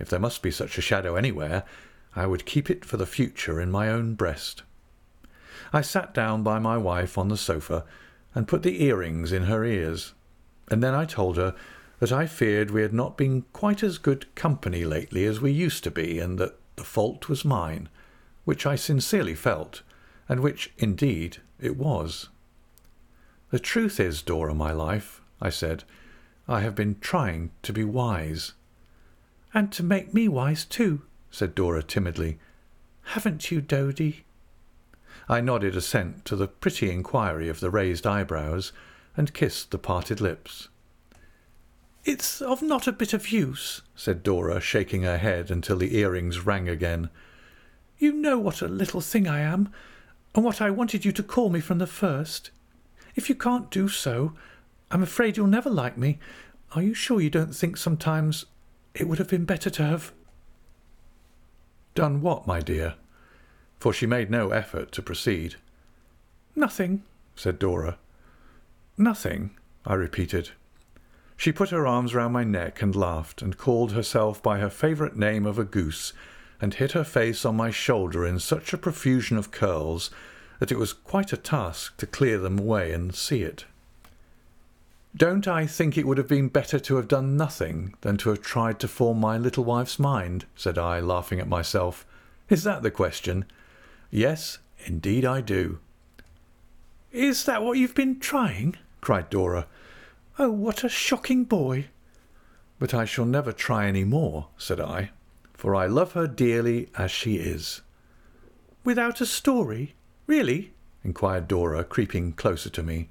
If 0.00 0.08
there 0.08 0.18
must 0.18 0.42
be 0.42 0.50
such 0.50 0.76
a 0.76 0.82
shadow 0.82 1.14
anywhere, 1.14 1.62
I 2.16 2.26
would 2.26 2.46
keep 2.46 2.70
it 2.70 2.84
for 2.84 2.96
the 2.96 3.06
future 3.06 3.60
in 3.60 3.70
my 3.70 3.88
own 3.90 4.14
breast. 4.14 4.62
I 5.72 5.82
sat 5.82 6.14
down 6.14 6.42
by 6.42 6.58
my 6.58 6.78
wife 6.78 7.18
on 7.18 7.28
the 7.28 7.36
sofa 7.36 7.84
and 8.34 8.48
put 8.48 8.62
the 8.62 8.82
earrings 8.82 9.32
in 9.32 9.44
her 9.44 9.64
ears, 9.64 10.14
and 10.70 10.82
then 10.82 10.94
I 10.94 11.04
told 11.04 11.36
her 11.36 11.54
that 11.98 12.12
I 12.12 12.26
feared 12.26 12.70
we 12.70 12.82
had 12.82 12.94
not 12.94 13.16
been 13.16 13.42
quite 13.52 13.82
as 13.82 13.98
good 13.98 14.34
company 14.34 14.84
lately 14.84 15.24
as 15.26 15.40
we 15.40 15.52
used 15.52 15.84
to 15.84 15.90
be, 15.90 16.18
and 16.18 16.38
that 16.38 16.58
the 16.76 16.84
fault 16.84 17.28
was 17.28 17.44
mine, 17.44 17.88
which 18.44 18.66
I 18.66 18.76
sincerely 18.76 19.34
felt, 19.34 19.82
and 20.28 20.40
which, 20.40 20.72
indeed, 20.78 21.38
it 21.60 21.76
was. 21.76 22.28
The 23.50 23.58
truth 23.58 24.00
is, 24.00 24.22
Dora, 24.22 24.54
my 24.54 24.72
life, 24.72 25.20
I 25.40 25.50
said, 25.50 25.84
I 26.48 26.60
have 26.60 26.74
been 26.74 26.98
trying 27.00 27.50
to 27.62 27.72
be 27.72 27.84
wise. 27.84 28.52
And 29.54 29.72
to 29.72 29.82
make 29.82 30.12
me 30.12 30.28
wise 30.28 30.64
too, 30.64 31.02
said 31.36 31.54
Dora 31.54 31.82
timidly. 31.82 32.38
Haven't 33.12 33.50
you, 33.50 33.60
Doady? 33.60 34.24
I 35.28 35.42
nodded 35.42 35.76
assent 35.76 36.24
to 36.24 36.34
the 36.34 36.48
pretty 36.48 36.90
inquiry 36.90 37.50
of 37.50 37.60
the 37.60 37.68
raised 37.68 38.06
eyebrows, 38.06 38.72
and 39.18 39.34
kissed 39.34 39.70
the 39.70 39.76
parted 39.76 40.18
lips. 40.22 40.68
It's 42.06 42.40
of 42.40 42.62
not 42.62 42.86
a 42.86 42.92
bit 42.92 43.12
of 43.12 43.32
use, 43.32 43.82
said 43.94 44.22
Dora, 44.22 44.62
shaking 44.62 45.02
her 45.02 45.18
head 45.18 45.50
until 45.50 45.76
the 45.76 45.98
earrings 45.98 46.46
rang 46.46 46.70
again. 46.70 47.10
You 47.98 48.14
know 48.14 48.38
what 48.38 48.62
a 48.62 48.66
little 48.66 49.02
thing 49.02 49.28
I 49.28 49.40
am, 49.40 49.68
and 50.34 50.42
what 50.42 50.62
I 50.62 50.70
wanted 50.70 51.04
you 51.04 51.12
to 51.12 51.22
call 51.22 51.50
me 51.50 51.60
from 51.60 51.76
the 51.76 51.86
first. 51.86 52.50
If 53.14 53.28
you 53.28 53.34
can't 53.34 53.70
do 53.70 53.88
so, 53.88 54.32
I'm 54.90 55.02
afraid 55.02 55.36
you'll 55.36 55.48
never 55.48 55.68
like 55.68 55.98
me. 55.98 56.18
Are 56.74 56.82
you 56.82 56.94
sure 56.94 57.20
you 57.20 57.28
don't 57.28 57.54
think 57.54 57.76
sometimes 57.76 58.46
it 58.94 59.06
would 59.06 59.18
have 59.18 59.28
been 59.28 59.44
better 59.44 59.68
to 59.68 59.82
have 59.82 60.12
Done 61.96 62.20
what, 62.20 62.46
my 62.46 62.60
dear? 62.60 62.96
For 63.80 63.90
she 63.90 64.04
made 64.04 64.30
no 64.30 64.50
effort 64.50 64.92
to 64.92 65.02
proceed. 65.02 65.54
Nothing, 66.54 67.04
said 67.34 67.58
Dora. 67.58 67.96
Nothing, 68.98 69.56
I 69.86 69.94
repeated. 69.94 70.50
She 71.38 71.52
put 71.52 71.70
her 71.70 71.86
arms 71.86 72.14
round 72.14 72.34
my 72.34 72.44
neck 72.44 72.82
and 72.82 72.94
laughed, 72.94 73.40
and 73.40 73.56
called 73.56 73.92
herself 73.92 74.42
by 74.42 74.58
her 74.58 74.68
favourite 74.68 75.16
name 75.16 75.46
of 75.46 75.58
a 75.58 75.64
goose, 75.64 76.12
and 76.60 76.74
hid 76.74 76.92
her 76.92 77.02
face 77.02 77.46
on 77.46 77.56
my 77.56 77.70
shoulder 77.70 78.26
in 78.26 78.40
such 78.40 78.74
a 78.74 78.78
profusion 78.78 79.38
of 79.38 79.50
curls 79.50 80.10
that 80.58 80.70
it 80.70 80.78
was 80.78 80.92
quite 80.92 81.32
a 81.32 81.38
task 81.38 81.96
to 81.96 82.06
clear 82.06 82.36
them 82.36 82.58
away 82.58 82.92
and 82.92 83.14
see 83.14 83.40
it. 83.40 83.64
Don't 85.16 85.48
I 85.48 85.66
think 85.66 85.96
it 85.96 86.06
would 86.06 86.18
have 86.18 86.28
been 86.28 86.48
better 86.48 86.78
to 86.78 86.96
have 86.96 87.08
done 87.08 87.38
nothing 87.38 87.94
than 88.02 88.18
to 88.18 88.28
have 88.28 88.42
tried 88.42 88.78
to 88.80 88.88
form 88.88 89.18
my 89.18 89.38
little 89.38 89.64
wife's 89.64 89.98
mind? 89.98 90.44
said 90.54 90.76
I, 90.76 91.00
laughing 91.00 91.40
at 91.40 91.48
myself. 91.48 92.04
Is 92.50 92.64
that 92.64 92.82
the 92.82 92.90
question? 92.90 93.46
Yes, 94.10 94.58
indeed 94.84 95.24
I 95.24 95.40
do. 95.40 95.78
Is 97.12 97.44
that 97.44 97.62
what 97.62 97.78
you've 97.78 97.94
been 97.94 98.20
trying? 98.20 98.76
cried 99.00 99.30
Dora. 99.30 99.66
Oh, 100.38 100.50
what 100.50 100.84
a 100.84 100.88
shocking 100.90 101.44
boy! 101.44 101.86
But 102.78 102.92
I 102.92 103.06
shall 103.06 103.24
never 103.24 103.52
try 103.52 103.86
any 103.86 104.04
more, 104.04 104.48
said 104.58 104.80
I, 104.80 105.12
for 105.54 105.74
I 105.74 105.86
love 105.86 106.12
her 106.12 106.26
dearly 106.26 106.90
as 106.98 107.10
she 107.10 107.36
is. 107.36 107.80
Without 108.84 109.22
a 109.22 109.26
story? 109.26 109.94
Really? 110.26 110.72
inquired 111.02 111.48
Dora, 111.48 111.84
creeping 111.84 112.32
closer 112.32 112.68
to 112.68 112.82
me. 112.82 113.08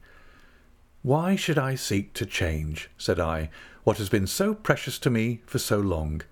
Why 1.06 1.36
should 1.36 1.60
I 1.60 1.76
seek 1.76 2.13
to 2.13 2.26
change, 2.26 2.89
said 2.98 3.20
I, 3.20 3.52
what 3.84 4.00
has 4.00 4.10
been 4.10 4.26
so 4.26 4.56
precious 4.56 4.98
to 4.98 5.12
me 5.12 5.44
for 5.46 5.60
so 5.60 5.78
long? 5.78 6.24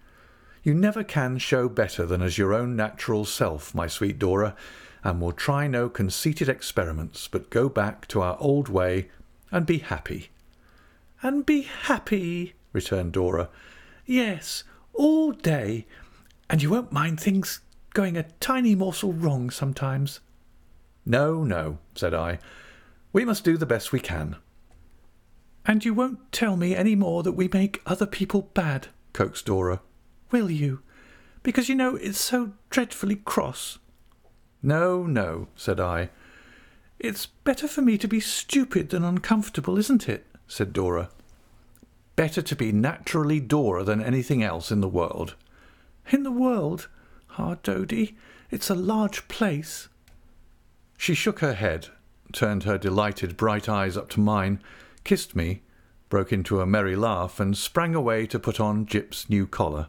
You 0.64 0.74
never 0.74 1.04
can 1.04 1.38
show 1.38 1.70
better 1.70 2.08
than 2.08 2.24
as 2.24 2.40
your 2.40 2.56
own 2.56 2.76
natural 2.76 3.24
self, 3.24 3.76
my 3.76 3.86
sweet 3.86 4.18
Dora, 4.18 4.56
and 5.04 5.22
will 5.22 5.32
try 5.32 5.68
no 5.68 5.90
conceited 5.90 6.50
experiments, 6.50 7.28
but 7.28 7.52
go 7.52 7.70
back 7.70 8.08
to 8.08 8.22
our 8.24 8.36
old 8.40 8.68
way 8.68 9.10
and 9.52 9.68
be 9.68 9.78
happy. 9.78 10.32
And 11.22 11.46
be 11.46 11.62
happy, 11.62 12.56
returned 12.72 13.12
Dora. 13.12 13.50
Yes, 14.08 14.64
all 14.92 15.34
day, 15.34 15.86
and 16.50 16.64
you 16.64 16.72
won't 16.72 16.92
mind 16.92 17.20
things 17.20 17.60
going 17.94 18.18
a 18.18 18.24
tiny 18.40 18.74
morsel 18.74 19.14
wrong 19.14 19.52
sometimes. 19.52 20.20
No, 21.06 21.44
no, 21.44 21.78
said 21.94 22.16
I. 22.16 22.40
We 23.12 23.24
must 23.24 23.44
do 23.44 23.56
the 23.56 23.68
best 23.68 23.92
we 23.92 24.00
can. 24.00 24.38
And 25.66 25.86
you 25.86 25.94
won't 25.94 26.32
tell 26.32 26.58
me 26.58 26.76
any 26.76 26.96
more 26.96 27.24
that 27.24 27.32
we 27.34 27.48
make 27.48 27.82
other 27.86 28.06
people 28.06 28.50
bad, 28.54 28.88
coaxed 29.14 29.46
Dora. 29.46 29.82
Will 30.32 30.52
you? 30.52 30.82
Because 31.42 31.70
you 31.70 31.76
know 31.76 31.96
it's 31.96 32.20
so 32.20 32.54
dreadfully 32.70 33.16
cross. 33.16 33.80
No, 34.62 35.04
no, 35.04 35.48
said 35.56 35.80
I. 35.80 36.10
It's 37.00 37.26
better 37.26 37.68
for 37.68 37.82
me 37.82 37.98
to 37.98 38.08
be 38.08 38.20
stupid 38.20 38.90
than 38.90 39.04
uncomfortable, 39.04 39.78
isn't 39.78 40.08
it? 40.08 40.26
said 40.48 40.74
Dora. 40.74 41.10
Better 42.16 42.42
to 42.42 42.56
be 42.56 42.72
naturally 42.72 43.40
Dora 43.40 43.84
than 43.84 44.02
anything 44.02 44.44
else 44.44 44.72
in 44.72 44.82
the 44.82 44.88
world. 44.88 45.36
In 46.12 46.24
the 46.24 46.32
world? 46.32 46.88
Ah, 47.38 47.56
Doady, 47.64 48.16
it's 48.52 48.70
a 48.70 48.76
large 48.76 49.28
place. 49.28 49.88
She 50.98 51.14
shook 51.14 51.40
her 51.40 51.56
head, 51.56 51.88
turned 52.32 52.64
her 52.64 52.78
delighted 52.78 53.36
bright 53.36 53.68
eyes 53.68 53.98
up 53.98 54.10
to 54.12 54.20
mine, 54.20 54.62
kissed 55.04 55.36
me, 55.36 55.62
broke 56.10 56.32
into 56.32 56.62
a 56.62 56.66
merry 56.66 56.96
laugh, 56.96 57.40
and 57.40 57.58
sprang 57.58 57.96
away 57.96 58.26
to 58.28 58.40
put 58.40 58.60
on 58.60 58.86
Jip's 58.86 59.30
new 59.30 59.48
collar. 59.48 59.88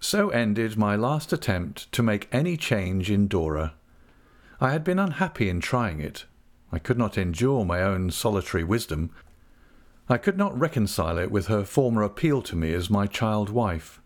So 0.00 0.28
ended 0.30 0.76
my 0.76 0.96
last 0.96 1.32
attempt 1.32 1.90
to 1.92 2.02
make 2.02 2.28
any 2.30 2.56
change 2.56 3.10
in 3.10 3.26
Dora. 3.26 3.74
I 4.60 4.70
had 4.70 4.84
been 4.84 4.98
unhappy 4.98 5.48
in 5.48 5.60
trying 5.60 6.00
it. 6.00 6.26
I 6.70 6.78
could 6.78 6.98
not 6.98 7.16
endure 7.16 7.64
my 7.64 7.82
own 7.82 8.10
solitary 8.10 8.64
wisdom. 8.64 9.10
I 10.08 10.18
could 10.18 10.36
not 10.36 10.58
reconcile 10.58 11.18
it 11.18 11.30
with 11.30 11.46
her 11.46 11.64
former 11.64 12.02
appeal 12.02 12.42
to 12.42 12.56
me 12.56 12.74
as 12.74 12.90
my 12.90 13.06
child 13.06 13.48
wife. 13.48 14.00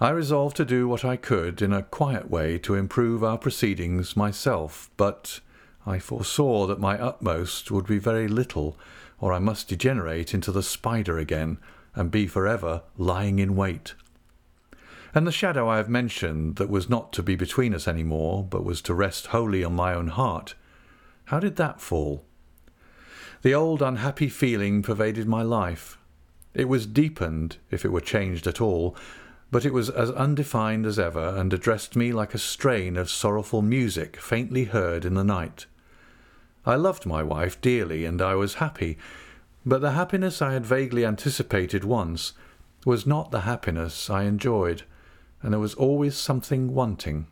I 0.00 0.10
resolved 0.10 0.56
to 0.56 0.64
do 0.64 0.88
what 0.88 1.04
I 1.04 1.16
could 1.16 1.62
in 1.62 1.72
a 1.72 1.82
quiet 1.82 2.30
way 2.30 2.58
to 2.58 2.74
improve 2.74 3.22
our 3.22 3.38
proceedings 3.38 4.16
myself, 4.16 4.90
but 4.96 5.40
I 5.86 5.98
foresaw 5.98 6.66
that 6.66 6.80
my 6.80 6.98
utmost 6.98 7.70
would 7.70 7.86
be 7.86 7.98
very 7.98 8.28
little, 8.28 8.78
or 9.20 9.32
I 9.32 9.38
must 9.38 9.68
degenerate 9.68 10.32
into 10.32 10.50
the 10.50 10.62
spider 10.62 11.18
again, 11.18 11.58
and 11.94 12.10
be 12.10 12.26
for 12.26 12.46
ever 12.46 12.82
lying 12.96 13.38
in 13.38 13.54
wait. 13.54 13.94
And 15.14 15.26
the 15.26 15.32
shadow 15.32 15.68
I 15.68 15.76
have 15.76 15.88
mentioned, 15.88 16.56
that 16.56 16.70
was 16.70 16.88
not 16.88 17.12
to 17.12 17.22
be 17.22 17.36
between 17.36 17.74
us 17.74 17.86
any 17.86 18.02
more, 18.02 18.42
but 18.42 18.64
was 18.64 18.82
to 18.82 18.94
rest 18.94 19.28
wholly 19.28 19.62
on 19.62 19.74
my 19.74 19.94
own 19.94 20.08
heart, 20.08 20.54
how 21.26 21.38
did 21.38 21.56
that 21.56 21.80
fall? 21.80 22.24
The 23.42 23.54
old 23.54 23.80
unhappy 23.80 24.28
feeling 24.28 24.82
pervaded 24.82 25.28
my 25.28 25.42
life. 25.42 25.98
It 26.54 26.68
was 26.68 26.86
deepened, 26.86 27.58
if 27.70 27.84
it 27.84 27.92
were 27.92 28.00
changed 28.00 28.46
at 28.46 28.60
all, 28.60 28.96
but 29.50 29.64
it 29.64 29.72
was 29.72 29.88
as 29.90 30.10
undefined 30.10 30.86
as 30.86 30.98
ever, 30.98 31.34
and 31.36 31.52
addressed 31.52 31.94
me 31.94 32.12
like 32.12 32.34
a 32.34 32.38
strain 32.38 32.96
of 32.96 33.08
sorrowful 33.08 33.62
music 33.62 34.16
faintly 34.16 34.64
heard 34.64 35.04
in 35.04 35.14
the 35.14 35.24
night. 35.24 35.66
I 36.66 36.76
loved 36.76 37.06
my 37.06 37.22
wife 37.22 37.60
dearly, 37.60 38.04
and 38.04 38.22
I 38.22 38.34
was 38.34 38.54
happy, 38.54 38.96
but 39.66 39.80
the 39.80 39.92
happiness 39.92 40.40
I 40.40 40.52
had 40.52 40.64
vaguely 40.64 41.04
anticipated 41.04 41.84
once 41.84 42.32
was 42.86 43.06
not 43.06 43.30
the 43.30 43.42
happiness 43.42 44.08
I 44.10 44.22
enjoyed, 44.24 44.82
and 45.42 45.52
there 45.52 45.60
was 45.60 45.74
always 45.74 46.16
something 46.16 46.74
wanting. 46.74 47.26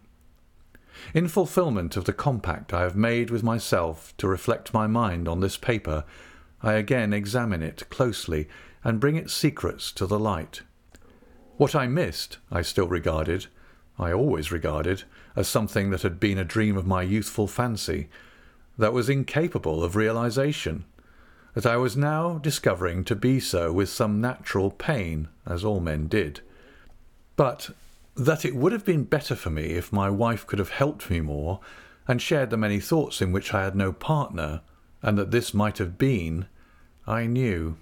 In 1.14 1.28
fulfilment 1.28 1.96
of 1.96 2.04
the 2.04 2.12
compact 2.12 2.72
I 2.72 2.82
have 2.82 2.96
made 2.96 3.30
with 3.30 3.42
myself 3.42 4.14
to 4.18 4.28
reflect 4.28 4.74
my 4.74 4.86
mind 4.86 5.26
on 5.28 5.40
this 5.40 5.56
paper, 5.56 6.04
I 6.62 6.74
again 6.74 7.12
examine 7.12 7.62
it 7.62 7.88
closely 7.90 8.48
and 8.84 9.00
bring 9.00 9.16
its 9.16 9.32
secrets 9.32 9.92
to 9.92 10.06
the 10.06 10.18
light. 10.18 10.62
What 11.56 11.74
I 11.74 11.86
missed, 11.86 12.38
I 12.50 12.62
still 12.62 12.86
regarded, 12.86 13.46
I 13.98 14.12
always 14.12 14.52
regarded, 14.52 15.04
as 15.34 15.48
something 15.48 15.90
that 15.90 16.02
had 16.02 16.20
been 16.20 16.38
a 16.38 16.44
dream 16.44 16.76
of 16.76 16.86
my 16.86 17.02
youthful 17.02 17.46
fancy, 17.46 18.08
that 18.82 18.92
was 18.92 19.08
incapable 19.08 19.84
of 19.84 19.94
realization, 19.94 20.84
that 21.54 21.64
I 21.64 21.76
was 21.76 21.96
now 21.96 22.38
discovering 22.38 23.04
to 23.04 23.14
be 23.14 23.38
so 23.38 23.72
with 23.72 23.88
some 23.88 24.20
natural 24.20 24.72
pain, 24.72 25.28
as 25.46 25.64
all 25.64 25.78
men 25.78 26.08
did. 26.08 26.40
But 27.36 27.70
that 28.16 28.44
it 28.44 28.56
would 28.56 28.72
have 28.72 28.84
been 28.84 29.04
better 29.04 29.36
for 29.36 29.50
me 29.50 29.74
if 29.74 29.92
my 29.92 30.10
wife 30.10 30.48
could 30.48 30.58
have 30.58 30.70
helped 30.70 31.10
me 31.10 31.20
more 31.20 31.60
and 32.08 32.20
shared 32.20 32.50
the 32.50 32.56
many 32.56 32.80
thoughts 32.80 33.22
in 33.22 33.30
which 33.30 33.54
I 33.54 33.62
had 33.62 33.76
no 33.76 33.92
partner, 33.92 34.62
and 35.00 35.16
that 35.16 35.30
this 35.30 35.54
might 35.54 35.78
have 35.78 35.96
been, 35.96 36.46
I 37.06 37.26
knew. 37.26 37.76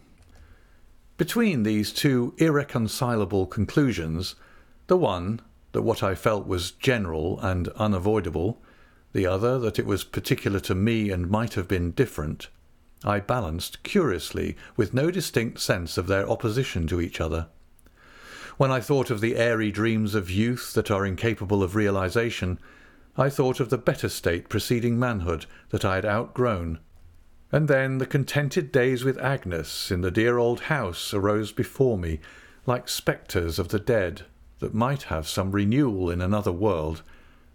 Between 1.17 1.63
these 1.63 1.95
two 1.95 2.35
irreconcilable 2.37 3.47
conclusions, 3.47 4.35
the 4.87 4.99
one, 4.99 5.41
that 5.73 5.81
what 5.81 6.03
I 6.03 6.15
felt 6.15 6.47
was 6.47 6.73
general 6.73 7.41
and 7.41 7.69
unavoidable, 7.69 8.61
the 9.13 9.27
other 9.27 9.59
that 9.59 9.79
it 9.79 9.87
was 9.87 10.05
particular 10.05 10.61
to 10.61 10.75
me 10.75 11.11
and 11.11 11.31
might 11.31 11.55
have 11.55 11.67
been 11.67 11.91
different, 11.91 12.49
I 13.05 13.21
balanced 13.21 13.83
curiously, 13.83 14.57
with 14.77 14.93
no 14.93 15.11
distinct 15.11 15.61
sense 15.61 15.97
of 15.97 16.07
their 16.07 16.29
opposition 16.29 16.87
to 16.89 17.01
each 17.01 17.21
other. 17.21 17.49
When 18.59 18.71
I 18.71 18.81
thought 18.81 19.11
of 19.11 19.23
the 19.23 19.37
airy 19.37 19.73
dreams 19.73 20.15
of 20.15 20.31
youth 20.31 20.75
that 20.75 20.91
are 20.91 21.07
incapable 21.07 21.63
of 21.63 21.75
realization, 21.75 22.59
I 23.17 23.31
thought 23.31 23.59
of 23.59 23.71
the 23.71 23.79
better 23.79 24.09
state 24.09 24.49
preceding 24.49 24.99
manhood 24.99 25.47
that 25.71 25.85
I 25.85 25.95
had 25.95 26.05
outgrown. 26.05 26.79
And 27.51 27.69
then 27.69 27.99
the 27.99 28.07
contented 28.07 28.71
days 28.71 29.03
with 29.03 29.19
Agnes 29.19 29.91
in 29.91 30.03
the 30.03 30.11
dear 30.11 30.37
old 30.37 30.61
house 30.61 31.15
arose 31.15 31.53
before 31.53 31.99
me 31.99 32.21
like 32.67 32.89
spectres 32.89 33.59
of 33.59 33.69
the 33.69 33.81
dead 33.81 34.23
that 34.59 34.75
might 34.75 35.05
have 35.05 35.27
some 35.27 35.53
renewal 35.53 36.11
in 36.11 36.21
another 36.21 36.53
world, 36.53 37.03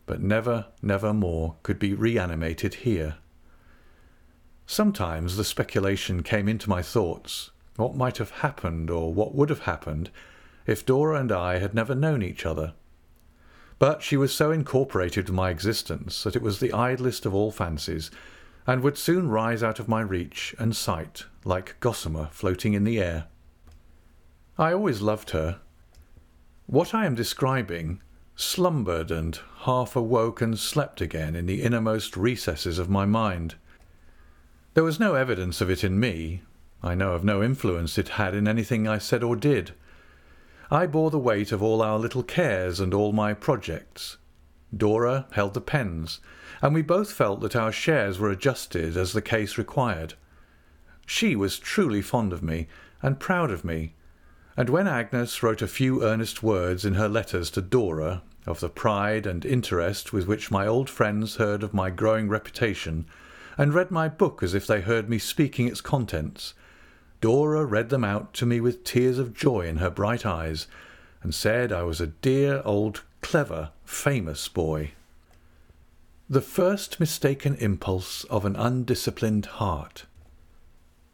but 0.06 0.22
never, 0.22 0.68
never 0.82 1.14
more 1.14 1.56
could 1.64 1.80
be 1.80 1.94
reanimated 1.94 2.76
here. 2.76 3.16
Sometimes 4.66 5.38
the 5.38 5.44
speculation 5.44 6.24
came 6.24 6.48
into 6.48 6.70
my 6.70 6.82
thoughts 6.82 7.52
what 7.76 7.96
might 7.96 8.18
have 8.18 8.32
happened 8.32 8.90
or 8.90 9.14
what 9.14 9.36
would 9.36 9.50
have 9.50 9.62
happened 9.62 10.10
if 10.66 10.86
Dora 10.86 11.20
and 11.20 11.32
I 11.32 11.60
had 11.60 11.74
never 11.74 11.94
known 11.94 12.24
each 12.24 12.46
other. 12.46 12.74
But 13.78 14.02
she 14.02 14.18
was 14.18 14.34
so 14.34 14.52
incorporated 14.52 15.26
with 15.26 15.36
my 15.36 15.50
existence 15.50 16.24
that 16.24 16.36
it 16.36 16.42
was 16.42 16.60
the 16.60 16.74
idlest 16.74 17.26
of 17.26 17.36
all 17.36 17.52
fancies, 17.52 18.10
and 18.66 18.82
would 18.82 18.98
soon 18.98 19.30
rise 19.30 19.62
out 19.62 19.80
of 19.80 19.90
my 19.90 20.02
reach 20.02 20.56
and 20.58 20.76
sight 20.76 21.26
like 21.44 21.80
gossamer 21.80 22.30
floating 22.32 22.74
in 22.74 22.84
the 22.84 23.00
air. 23.00 23.26
I 24.58 24.72
always 24.72 25.02
loved 25.02 25.32
her. 25.32 25.60
What 26.66 26.96
I 26.96 27.06
am 27.06 27.14
describing 27.14 28.02
slumbered 28.36 29.12
and 29.12 29.40
half 29.60 29.96
awoke 29.96 30.42
and 30.42 30.60
slept 30.60 31.02
again 31.02 31.36
in 31.36 31.46
the 31.46 31.62
innermost 31.62 32.18
recesses 32.18 32.78
of 32.78 32.90
my 32.90 33.06
mind. 33.06 33.56
There 34.74 34.84
was 34.84 35.00
no 35.00 35.16
evidence 35.16 35.62
of 35.62 35.70
it 35.70 35.84
in 35.84 36.00
me. 36.00 36.42
I 36.84 36.96
know 36.96 37.14
of 37.14 37.24
no 37.24 37.42
influence 37.42 37.98
it 37.98 38.10
had 38.10 38.36
in 38.36 38.48
anything 38.48 38.88
I 38.88 38.98
said 38.98 39.24
or 39.24 39.36
did. 39.36 39.72
I 40.70 40.86
bore 40.86 41.12
the 41.12 41.20
weight 41.20 41.52
of 41.52 41.64
all 41.64 41.82
our 41.82 41.98
little 41.98 42.24
cares 42.24 42.80
and 42.80 42.94
all 42.94 43.14
my 43.14 43.34
projects. 43.34 44.18
Dora 44.76 45.28
held 45.32 45.54
the 45.54 45.62
pens, 45.62 46.20
and 46.62 46.74
we 46.74 46.82
both 46.82 47.14
felt 47.14 47.40
that 47.42 47.56
our 47.56 47.72
shares 47.72 48.20
were 48.20 48.30
adjusted 48.30 48.98
as 48.98 49.14
the 49.14 49.22
case 49.22 49.58
required. 49.58 50.16
She 51.06 51.36
was 51.36 51.60
truly 51.60 52.02
fond 52.02 52.34
of 52.34 52.44
me, 52.44 52.68
and 53.02 53.20
proud 53.20 53.52
of 53.52 53.64
me, 53.64 53.94
and 54.58 54.70
when 54.70 54.88
Agnes 54.88 55.44
wrote 55.44 55.62
a 55.62 55.68
few 55.68 56.04
earnest 56.04 56.42
words 56.42 56.86
in 56.86 56.94
her 56.94 57.10
letters 57.10 57.50
to 57.52 57.62
Dora 57.62 58.22
of 58.46 58.60
the 58.60 58.70
pride 58.70 59.26
and 59.26 59.44
interest 59.46 60.14
with 60.14 60.28
which 60.28 60.52
my 60.52 60.66
old 60.66 60.90
friends 60.90 61.36
heard 61.36 61.64
of 61.64 61.74
my 61.74 61.90
growing 61.90 62.30
reputation, 62.30 63.06
and 63.58 63.74
read 63.74 63.92
my 63.92 64.08
book 64.08 64.44
as 64.44 64.54
if 64.54 64.68
they 64.68 64.82
heard 64.82 65.10
me 65.10 65.18
speaking 65.18 65.68
its 65.68 65.82
contents. 65.82 66.54
Dora 67.22 67.66
read 67.66 67.90
them 67.90 68.04
out 68.04 68.34
to 68.36 68.46
me 68.46 68.62
with 68.62 68.84
tears 68.84 69.18
of 69.18 69.34
joy 69.34 69.62
in 69.62 69.78
her 69.78 69.90
bright 69.90 70.26
eyes, 70.26 70.68
and 71.24 71.34
said 71.34 71.72
I 71.72 71.84
was 71.84 72.00
a 72.00 72.08
dear 72.08 72.62
old 72.64 73.02
clever, 73.22 73.72
famous 73.84 74.48
boy. 74.48 74.92
The 76.30 76.42
first 76.42 77.00
mistaken 77.00 77.56
impulse 77.56 78.24
of 78.26 78.46
an 78.46 78.56
undisciplined 78.56 79.46
heart. 79.46 80.06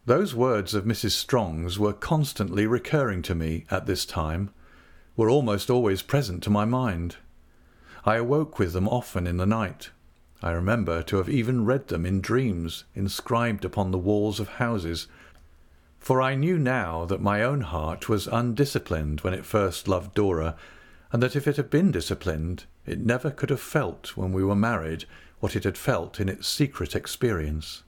Those 0.06 0.34
words 0.34 0.74
of 0.74 0.86
Mrs. 0.86 1.12
Strong's 1.12 1.78
were 1.78 1.94
constantly 1.94 2.66
recurring 2.66 3.22
to 3.24 3.36
me 3.36 3.66
at 3.70 3.86
this 3.86 4.06
time, 4.06 4.50
were 5.16 5.30
almost 5.30 5.70
always 5.70 6.02
present 6.02 6.42
to 6.44 6.50
my 6.50 6.66
mind. 6.66 7.18
I 8.04 8.16
awoke 8.16 8.58
with 8.58 8.74
them 8.74 8.88
often 8.88 9.28
in 9.28 9.38
the 9.38 9.46
night, 9.46 9.92
I 10.44 10.52
remember 10.52 11.04
to 11.04 11.18
have 11.18 11.30
even 11.30 11.66
read 11.66 11.90
them 11.90 12.04
in 12.04 12.20
dreams, 12.20 12.86
inscribed 12.96 13.64
upon 13.64 13.92
the 13.92 14.00
walls 14.00 14.40
of 14.40 14.48
houses. 14.48 15.08
For 16.00 16.20
I 16.20 16.34
knew 16.34 16.58
now 16.58 17.06
that 17.06 17.22
my 17.22 17.44
own 17.44 17.62
heart 17.62 18.10
was 18.10 18.26
undisciplined 18.26 19.22
when 19.22 19.36
it 19.36 19.46
first 19.46 19.88
loved 19.88 20.16
Dora, 20.16 20.56
and 21.12 21.22
that 21.22 21.36
if 21.36 21.48
it 21.48 21.58
had 21.58 21.70
been 21.70 21.92
disciplined, 21.92 22.66
it 22.88 23.06
never 23.06 23.30
could 23.30 23.52
have 23.52 23.62
felt 23.62 24.18
when 24.18 24.34
we 24.34 24.44
were 24.44 24.56
married 24.56 25.06
what 25.42 25.56
it 25.56 25.64
had 25.64 25.78
felt 25.78 26.20
in 26.20 26.28
its 26.28 26.48
secret 26.48 26.96
experience. 26.96 27.84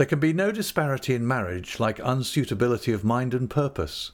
There 0.00 0.06
can 0.06 0.18
be 0.18 0.32
no 0.32 0.50
disparity 0.50 1.14
in 1.14 1.28
marriage 1.28 1.78
like 1.78 1.98
unsuitability 1.98 2.94
of 2.94 3.04
mind 3.04 3.34
and 3.34 3.50
purpose. 3.50 4.12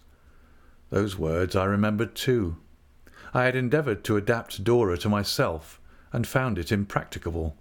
Those 0.90 1.16
words 1.16 1.55
I 1.55 1.64
remembered 1.64 2.16
too. 2.16 2.57
I 3.33 3.44
had 3.44 3.55
endeavoured 3.55 4.03
to 4.03 4.16
adapt 4.16 4.64
Dora 4.64 4.99
to 4.99 5.09
myself, 5.09 5.81
and 6.12 6.27
found 6.27 6.59
it 6.59 6.72
impracticable. 6.72 7.57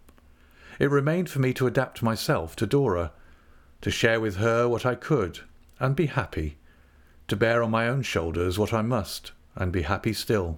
It 0.79 0.89
remained 0.89 1.29
for 1.29 1.37
me 1.37 1.53
to 1.53 1.67
adapt 1.67 2.01
myself 2.01 2.55
to 2.55 2.65
Dora, 2.65 3.11
to 3.81 3.91
share 3.91 4.19
with 4.19 4.37
her 4.37 4.67
what 4.67 4.87
I 4.87 4.95
could, 4.95 5.41
and 5.79 5.95
be 5.95 6.07
happy, 6.07 6.57
to 7.27 7.35
bear 7.35 7.61
on 7.61 7.69
my 7.69 7.87
own 7.87 8.01
shoulders 8.01 8.57
what 8.57 8.73
I 8.73 8.81
must, 8.81 9.33
and 9.53 9.71
be 9.71 9.83
happy 9.83 10.13
still. 10.13 10.57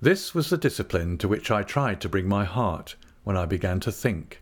This 0.00 0.34
was 0.34 0.48
the 0.48 0.56
discipline 0.56 1.18
to 1.18 1.28
which 1.28 1.50
I 1.50 1.62
tried 1.62 2.00
to 2.00 2.08
bring 2.08 2.26
my 2.26 2.46
heart 2.46 2.96
when 3.22 3.36
I 3.36 3.44
began 3.44 3.80
to 3.80 3.92
think. 3.92 4.40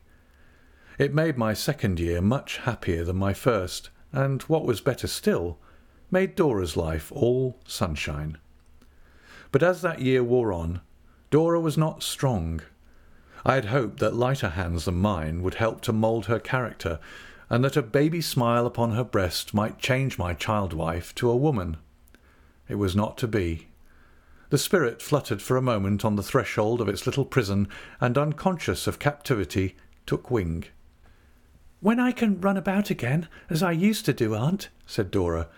It 0.98 1.12
made 1.12 1.36
my 1.36 1.52
second 1.52 2.00
year 2.00 2.22
much 2.22 2.58
happier 2.58 3.04
than 3.04 3.16
my 3.16 3.34
first, 3.34 3.90
and, 4.12 4.42
what 4.42 4.64
was 4.64 4.80
better 4.80 5.06
still, 5.06 5.58
made 6.10 6.34
Dora's 6.34 6.76
life 6.76 7.12
all 7.12 7.58
sunshine. 7.66 8.38
But 9.52 9.62
as 9.62 9.82
that 9.82 10.00
year 10.00 10.24
wore 10.24 10.52
on, 10.52 10.80
Dora 11.30 11.60
was 11.60 11.76
not 11.76 12.02
strong. 12.02 12.62
I 13.44 13.56
had 13.56 13.66
hoped 13.66 13.98
that 14.00 14.14
lighter 14.14 14.50
hands 14.50 14.86
than 14.86 14.96
mine 14.96 15.42
would 15.42 15.54
help 15.54 15.82
to 15.82 15.92
mould 15.92 16.26
her 16.26 16.38
character, 16.38 16.98
and 17.50 17.62
that 17.62 17.76
a 17.76 17.82
baby 17.82 18.20
smile 18.22 18.66
upon 18.66 18.92
her 18.92 19.04
breast 19.04 19.52
might 19.52 19.78
change 19.78 20.18
my 20.18 20.32
child 20.32 20.72
wife 20.72 21.14
to 21.16 21.30
a 21.30 21.36
woman. 21.36 21.76
It 22.68 22.76
was 22.76 22.96
not 22.96 23.18
to 23.18 23.28
be. 23.28 23.68
The 24.48 24.58
spirit 24.58 25.02
fluttered 25.02 25.42
for 25.42 25.56
a 25.56 25.62
moment 25.62 26.04
on 26.04 26.16
the 26.16 26.22
threshold 26.22 26.80
of 26.80 26.88
its 26.88 27.06
little 27.06 27.24
prison, 27.24 27.68
and 28.00 28.16
unconscious 28.16 28.86
of 28.86 28.98
captivity, 28.98 29.76
took 30.06 30.30
wing. 30.30 30.64
When 31.80 32.00
I 32.00 32.12
can 32.12 32.40
run 32.40 32.56
about 32.56 32.90
again, 32.90 33.28
as 33.50 33.62
I 33.62 33.72
used 33.72 34.04
to 34.06 34.12
do, 34.12 34.34
aunt, 34.34 34.70
said 34.86 35.10
Dora, 35.10 35.48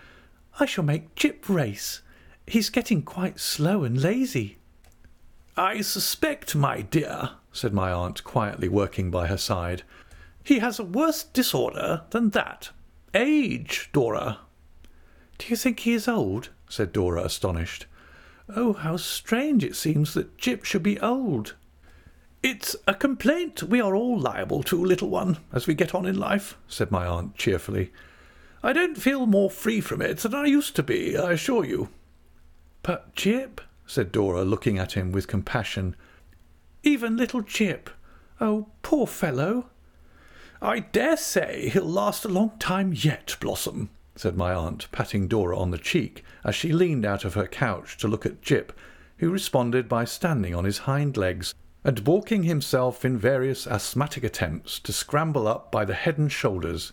I 0.59 0.67
shall 0.67 0.85
make 0.85 1.15
Jip 1.15 1.49
race. 1.49 2.03
He's 2.47 2.71
getting 2.71 3.03
quite 3.03 3.39
slow 3.39 3.85
and 3.85 4.01
lazy. 4.01 4.59
I 5.57 5.81
suspect, 5.81 6.55
my 6.55 6.83
dear, 6.83 7.31
said 7.53 7.73
my 7.73 7.93
aunt, 7.93 8.25
quietly 8.25 8.69
working 8.69 9.11
by 9.11 9.27
her 9.27 9.37
side, 9.37 9.83
he 10.43 10.61
has 10.61 10.79
a 10.79 10.85
worse 10.85 11.25
disorder 11.25 12.03
than 12.11 12.31
that. 12.31 12.71
Age, 13.15 13.91
Dora. 13.93 14.39
Do 15.39 15.47
you 15.49 15.57
think 15.57 15.81
he 15.81 15.93
is 15.93 16.09
old? 16.09 16.51
said 16.69 16.93
Dora, 16.93 17.25
astonished. 17.25 17.87
Oh, 18.55 18.73
how 18.73 18.97
strange 18.97 19.63
it 19.63 19.77
seems 19.77 20.15
that 20.15 20.39
Jip 20.39 20.65
should 20.65 20.83
be 20.83 20.99
old. 21.01 21.55
It's 22.41 22.77
a 22.87 22.95
complaint 22.95 23.65
we 23.65 23.81
are 23.81 23.97
all 23.97 24.17
liable 24.17 24.63
to, 24.65 24.85
little 24.85 25.11
one, 25.11 25.39
as 25.53 25.67
we 25.67 25.75
get 25.75 25.93
on 25.93 26.07
in 26.07 26.17
life, 26.17 26.57
said 26.69 26.93
my 26.93 27.05
aunt 27.05 27.35
cheerfully. 27.35 27.93
I 28.63 28.73
don't 28.73 28.97
feel 28.97 29.27
more 29.27 29.51
free 29.51 29.81
from 29.81 30.01
it 30.01 30.19
than 30.19 30.35
I 30.35 30.47
used 30.47 30.77
to 30.77 30.85
be, 30.85 31.17
I 31.17 31.33
assure 31.33 31.65
you. 31.65 31.89
But 32.85 33.13
Jip, 33.17 33.61
said 33.89 34.13
Dora, 34.13 34.45
looking 34.45 34.79
at 34.79 34.93
him 34.93 35.11
with 35.11 35.27
compassion. 35.27 35.97
Even 36.85 37.17
little 37.17 37.43
Jip. 37.43 37.91
Oh, 38.41 38.69
poor 38.83 39.09
fellow. 39.09 39.67
I 40.63 40.79
dare 40.79 41.17
say 41.17 41.69
he'll 41.71 41.85
last 41.85 42.25
a 42.25 42.29
long 42.29 42.53
time 42.61 42.93
yet, 42.95 43.37
Blossom, 43.41 43.91
said 44.15 44.37
my 44.37 44.55
aunt, 44.55 44.87
patting 44.93 45.27
Dora 45.27 45.59
on 45.59 45.73
the 45.73 45.79
cheek 45.79 46.23
as 46.45 46.55
she 46.55 46.73
leaned 46.73 47.05
out 47.05 47.25
of 47.25 47.35
her 47.35 47.49
couch 47.49 47.97
to 47.99 48.07
look 48.07 48.25
at 48.25 48.43
Jip, 48.43 48.73
who 49.17 49.31
responded 49.31 49.89
by 49.89 50.05
standing 50.05 50.55
on 50.55 50.65
his 50.65 50.79
hind 50.79 51.17
legs 51.17 51.53
and 51.85 52.05
balking 52.05 52.43
himself 52.43 53.05
in 53.05 53.17
various 53.17 53.67
asthmatic 53.67 54.25
attempts 54.25 54.79
to 54.81 54.93
scramble 54.93 55.47
up 55.47 55.71
by 55.71 55.85
the 55.85 55.95
head 55.95 56.19
and 56.19 56.33
shoulders. 56.33 56.93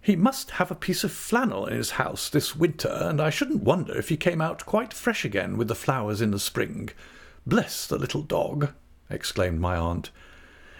He 0.00 0.16
must 0.16 0.52
have 0.52 0.70
a 0.70 0.76
piece 0.76 1.04
of 1.04 1.12
flannel 1.12 1.66
in 1.66 1.76
his 1.76 1.92
house 1.92 2.28
this 2.28 2.56
winter, 2.56 2.88
and 2.88 3.20
I 3.20 3.30
shouldn't 3.30 3.62
wonder 3.62 3.96
if 3.96 4.08
he 4.08 4.16
came 4.16 4.40
out 4.40 4.66
quite 4.66 4.92
fresh 4.92 5.24
again 5.24 5.56
with 5.56 5.68
the 5.68 5.74
flowers 5.74 6.20
in 6.20 6.30
the 6.30 6.38
spring. 6.38 6.90
Bless 7.46 7.86
the 7.86 7.98
little 7.98 8.22
dog! 8.22 8.72
exclaimed 9.10 9.60
my 9.60 9.76
aunt. 9.76 10.10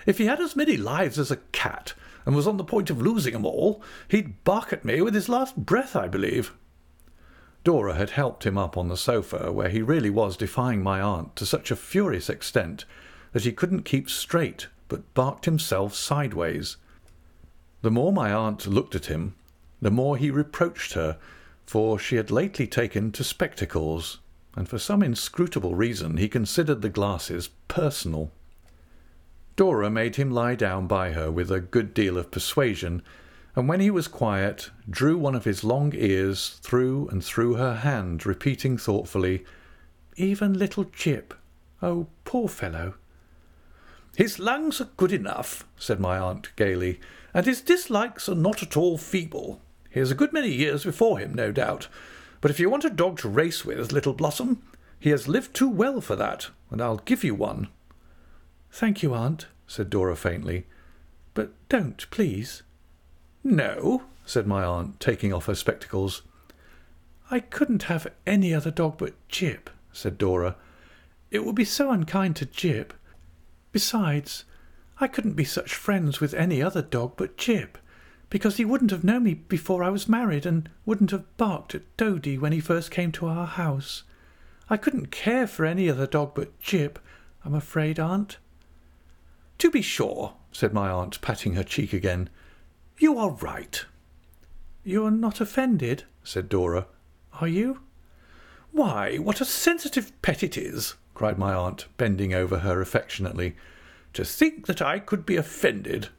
If 0.07 0.19
he 0.19 0.27
had 0.27 0.41
as 0.41 0.57
many 0.57 0.77
lives 0.77 1.19
as 1.19 1.31
a 1.31 1.37
cat, 1.53 1.95
and 2.27 2.35
was 2.35 2.47
on 2.47 2.57
the 2.57 2.65
point 2.65 2.91
of 2.91 3.03
losing 3.03 3.35
'em 3.35 3.45
all, 3.45 3.83
he'd 4.09 4.43
bark 4.45 4.73
at 4.73 4.85
me 4.85 5.01
with 5.01 5.15
his 5.15 5.29
last 5.29 5.57
breath, 5.57 5.95
I 5.95 6.09
believe. 6.09 6.53
Dora 7.64 7.94
had 7.94 8.11
helped 8.11 8.44
him 8.44 8.59
up 8.59 8.77
on 8.77 8.88
the 8.88 8.96
sofa, 8.96 9.53
where 9.53 9.68
he 9.68 9.83
really 9.83 10.11
was 10.11 10.37
defying 10.37 10.83
my 10.83 11.01
aunt 11.01 11.37
to 11.37 11.46
such 11.46 11.70
a 11.70 11.77
furious 11.77 12.29
extent 12.29 12.85
that 13.33 13.44
he 13.44 13.53
couldn't 13.53 13.85
keep 13.85 14.11
straight, 14.11 14.66
but 14.88 15.14
barked 15.14 15.44
himself 15.44 15.94
sideways. 15.94 16.77
The 17.83 17.90
more 17.90 18.12
my 18.12 18.33
aunt 18.33 18.66
looked 18.66 18.94
at 18.94 19.07
him, 19.07 19.35
the 19.81 19.90
more 19.90 20.16
he 20.16 20.31
reproached 20.31 20.94
her, 20.94 21.18
for 21.64 21.98
she 21.98 22.16
had 22.16 22.31
lately 22.31 22.66
taken 22.66 23.12
to 23.12 23.25
spectacles, 23.25 24.18
and 24.57 24.68
for 24.68 24.79
some 24.79 25.03
inscrutable 25.03 25.75
reason 25.75 26.16
he 26.16 26.29
considered 26.29 26.83
the 26.83 26.88
glasses 26.88 27.48
personal. 27.68 28.31
Dora 29.57 29.90
made 29.90 30.16
him 30.16 30.31
lie 30.31 30.55
down 30.55 30.87
by 30.87 31.12
her 31.12 31.31
with 31.31 31.51
a 31.51 31.61
good 31.61 31.94
deal 31.94 32.18
of 32.18 32.31
persuasion, 32.31 33.03
and 33.55 33.69
when 33.69 33.81
he 33.81 33.91
was 33.91 34.09
quiet, 34.09 34.71
drew 34.88 35.19
one 35.19 35.35
of 35.35 35.45
his 35.45 35.62
long 35.62 35.93
ears 35.95 36.59
through 36.62 37.09
and 37.09 37.23
through 37.23 37.55
her 37.55 37.77
hand, 37.77 38.25
repeating 38.25 38.79
thoughtfully, 38.79 39.45
Even 40.17 40.59
little 40.59 40.85
Jip. 40.85 41.35
Oh, 41.83 42.07
poor 42.25 42.49
fellow. 42.49 42.95
His 44.17 44.38
lungs 44.38 44.81
are 44.81 44.88
good 44.97 45.12
enough, 45.12 45.67
said 45.77 46.01
my 46.01 46.19
aunt 46.19 46.55
gaily, 46.57 47.01
and 47.35 47.47
his 47.47 47.61
dislikes 47.61 48.29
are 48.29 48.35
not 48.35 48.62
at 48.62 48.77
all 48.77 48.99
feeble. 48.99 49.61
He 49.91 50.01
has 50.01 50.11
a 50.11 50.15
good 50.15 50.33
many 50.33 50.51
years 50.51 50.85
before 50.85 51.19
him, 51.19 51.35
no 51.35 51.53
doubt. 51.53 51.88
But 52.41 52.51
if 52.51 52.59
you 52.59 52.71
want 52.71 52.85
a 52.85 52.91
dog 52.91 53.19
to 53.19 53.29
race 53.29 53.65
with, 53.65 53.93
Little 53.93 54.12
Blossom, 54.15 54.62
he 54.99 55.11
has 55.11 55.29
lived 55.29 55.55
too 55.55 55.69
well 55.69 56.01
for 56.01 56.17
that, 56.17 56.49
and 56.71 56.81
I'll 56.81 56.99
give 56.99 57.25
you 57.25 57.35
one. 57.35 57.69
Thank 58.71 59.03
you, 59.03 59.12
aunt, 59.15 59.47
said 59.67 59.91
Dora 59.91 60.17
faintly. 60.17 60.67
But 61.35 61.53
don't, 61.69 62.09
please. 62.11 62.62
No, 63.45 64.03
said 64.25 64.47
my 64.47 64.63
aunt, 64.63 65.01
taking 65.01 65.33
off 65.33 65.47
her 65.47 65.55
spectacles. 65.55 66.23
I 67.31 67.41
couldn't 67.41 67.85
have 67.85 68.07
any 68.27 68.55
other 68.55 68.71
dog 68.71 68.99
but 68.99 69.15
Jip, 69.29 69.71
said 69.93 70.19
Dora. 70.19 70.57
It 71.31 71.45
would 71.45 71.55
be 71.55 71.65
so 71.65 71.91
unkind 71.91 72.37
to 72.37 72.47
Jip. 72.47 72.93
Besides, 73.73 74.45
I 75.01 75.09
couldn't 75.09 75.33
be 75.33 75.45
such 75.45 75.75
friends 75.75 76.21
with 76.21 76.35
any 76.35 76.63
other 76.63 76.83
dog 76.83 77.15
but 77.17 77.37
Jip, 77.37 77.79
because 78.31 78.59
he 78.59 78.65
wouldn't 78.65 78.91
have 78.91 79.03
known 79.03 79.25
me 79.25 79.35
before 79.35 79.83
I 79.83 79.89
was 79.89 80.09
married 80.09 80.47
and 80.47 80.69
wouldn't 80.85 81.11
have 81.11 81.37
barked 81.37 81.75
at 81.75 81.97
Doady 81.97 82.39
when 82.39 82.53
he 82.53 82.61
first 82.61 82.91
came 82.91 83.11
to 83.13 83.27
our 83.27 83.47
house. 83.47 84.05
I 84.71 84.77
couldn't 84.77 85.11
care 85.11 85.47
for 85.47 85.65
any 85.65 85.91
other 85.91 86.07
dog 86.07 86.35
but 86.35 86.59
Jip, 86.61 86.99
I'm 87.45 87.55
afraid, 87.55 87.99
aunt. 87.99 88.37
To 89.59 89.71
be 89.71 89.83
sure, 89.83 90.35
said 90.53 90.73
my 90.73 90.91
aunt, 90.91 91.21
patting 91.21 91.55
her 91.55 91.65
cheek 91.65 91.93
again. 91.93 92.29
You 93.03 93.19
are 93.19 93.31
right. 93.31 93.85
You're 94.85 95.11
not 95.11 95.41
offended, 95.41 96.05
said 96.23 96.49
Dora, 96.49 96.87
are 97.41 97.49
you? 97.49 97.81
Why, 98.71 99.17
what 99.17 99.41
a 99.41 99.45
sensitive 99.45 100.12
pet 100.23 100.45
it 100.45 100.57
is, 100.57 100.95
cried 101.12 101.37
my 101.37 101.53
aunt, 101.53 101.87
bending 101.97 102.33
over 102.33 102.61
her 102.61 102.81
affectionately. 102.81 103.57
To 104.12 104.25
think 104.25 104.69
that 104.69 104.81
I 104.81 105.01
could 105.01 105.27
be 105.27 105.35
offended. 105.35 106.11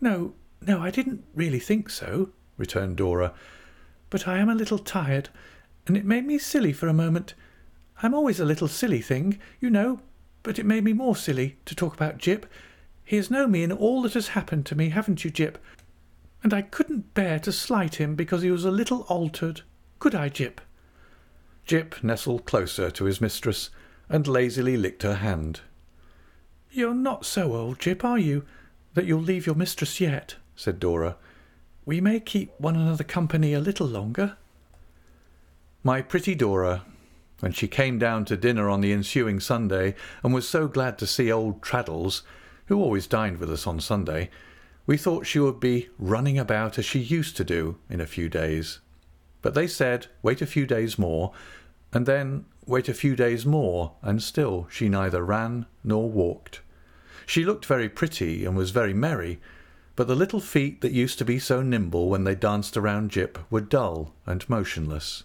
No, 0.00 0.32
no, 0.66 0.80
I 0.80 0.90
didn't 0.90 1.22
really 1.34 1.58
think 1.58 1.90
so, 1.90 2.30
returned 2.56 2.96
Dora. 2.96 3.34
But 4.08 4.26
I 4.26 4.38
am 4.38 4.48
a 4.48 4.54
little 4.54 4.78
tired, 4.78 5.28
and 5.86 5.98
it 5.98 6.06
made 6.06 6.24
me 6.24 6.38
silly 6.38 6.72
for 6.72 6.88
a 6.88 6.94
moment. 6.94 7.34
I'm 8.02 8.14
always 8.14 8.40
a 8.40 8.46
little 8.46 8.68
silly 8.68 9.02
thing, 9.02 9.38
you 9.60 9.68
know, 9.68 10.00
but 10.44 10.58
it 10.58 10.64
made 10.64 10.84
me 10.84 10.94
more 10.94 11.14
silly 11.14 11.58
to 11.66 11.74
talk 11.74 11.92
about 11.92 12.16
Jip. 12.16 12.46
He 13.04 13.16
has 13.16 13.30
known 13.30 13.50
me 13.50 13.62
in 13.62 13.70
all 13.70 14.00
that 14.00 14.14
has 14.14 14.28
happened 14.28 14.64
to 14.64 14.74
me, 14.74 14.88
haven't 14.88 15.24
you, 15.24 15.30
Jip? 15.30 15.58
And 16.42 16.54
I 16.54 16.62
couldn't 16.62 17.14
bear 17.14 17.38
to 17.40 17.52
slight 17.52 17.96
him 17.96 18.14
because 18.14 18.42
he 18.42 18.50
was 18.50 18.64
a 18.64 18.70
little 18.70 19.02
altered. 19.02 19.62
Could 19.98 20.14
I, 20.14 20.28
Jip? 20.28 20.60
Jip 21.66 22.02
nestled 22.02 22.46
closer 22.46 22.90
to 22.90 23.04
his 23.04 23.20
mistress 23.20 23.70
and 24.08 24.26
lazily 24.26 24.76
licked 24.76 25.02
her 25.02 25.16
hand. 25.16 25.60
You're 26.70 26.94
not 26.94 27.26
so 27.26 27.54
old, 27.54 27.78
Jip, 27.78 28.04
are 28.04 28.18
you, 28.18 28.44
that 28.94 29.04
you'll 29.04 29.20
leave 29.20 29.46
your 29.46 29.54
mistress 29.54 30.00
yet? 30.00 30.36
said 30.56 30.80
Dora. 30.80 31.16
We 31.84 32.00
may 32.00 32.20
keep 32.20 32.52
one 32.58 32.76
another 32.76 33.04
company 33.04 33.52
a 33.52 33.60
little 33.60 33.86
longer. 33.86 34.36
My 35.82 36.02
pretty 36.02 36.34
Dora, 36.34 36.84
when 37.40 37.52
she 37.52 37.66
came 37.66 37.98
down 37.98 38.24
to 38.26 38.36
dinner 38.36 38.68
on 38.68 38.80
the 38.80 38.92
ensuing 38.92 39.40
Sunday 39.40 39.94
and 40.22 40.34
was 40.34 40.48
so 40.48 40.68
glad 40.68 40.98
to 40.98 41.06
see 41.06 41.32
old 41.32 41.62
Traddles, 41.62 42.22
who 42.66 42.78
always 42.78 43.06
dined 43.06 43.38
with 43.38 43.50
us 43.50 43.66
on 43.66 43.80
Sunday, 43.80 44.30
we 44.90 44.96
thought 44.96 45.24
she 45.24 45.38
would 45.38 45.60
be 45.60 45.88
running 46.00 46.36
about 46.36 46.76
as 46.76 46.84
she 46.84 46.98
used 46.98 47.36
to 47.36 47.44
do 47.44 47.78
in 47.88 48.00
a 48.00 48.06
few 48.08 48.28
days. 48.28 48.80
But 49.40 49.54
they 49.54 49.68
said, 49.68 50.08
wait 50.20 50.42
a 50.42 50.46
few 50.46 50.66
days 50.66 50.98
more, 50.98 51.30
and 51.92 52.06
then 52.06 52.44
wait 52.66 52.88
a 52.88 52.92
few 52.92 53.14
days 53.14 53.46
more, 53.46 53.92
and 54.02 54.20
still 54.20 54.66
she 54.68 54.88
neither 54.88 55.24
ran 55.24 55.66
nor 55.84 56.10
walked. 56.10 56.60
She 57.24 57.44
looked 57.44 57.66
very 57.66 57.88
pretty 57.88 58.44
and 58.44 58.56
was 58.56 58.72
very 58.72 58.92
merry, 58.92 59.40
but 59.94 60.08
the 60.08 60.16
little 60.16 60.40
feet 60.40 60.80
that 60.80 60.90
used 60.90 61.18
to 61.18 61.24
be 61.24 61.38
so 61.38 61.62
nimble 61.62 62.08
when 62.08 62.24
they 62.24 62.34
danced 62.34 62.76
around 62.76 63.12
Jip 63.12 63.38
were 63.48 63.60
dull 63.60 64.12
and 64.26 64.50
motionless. 64.50 65.22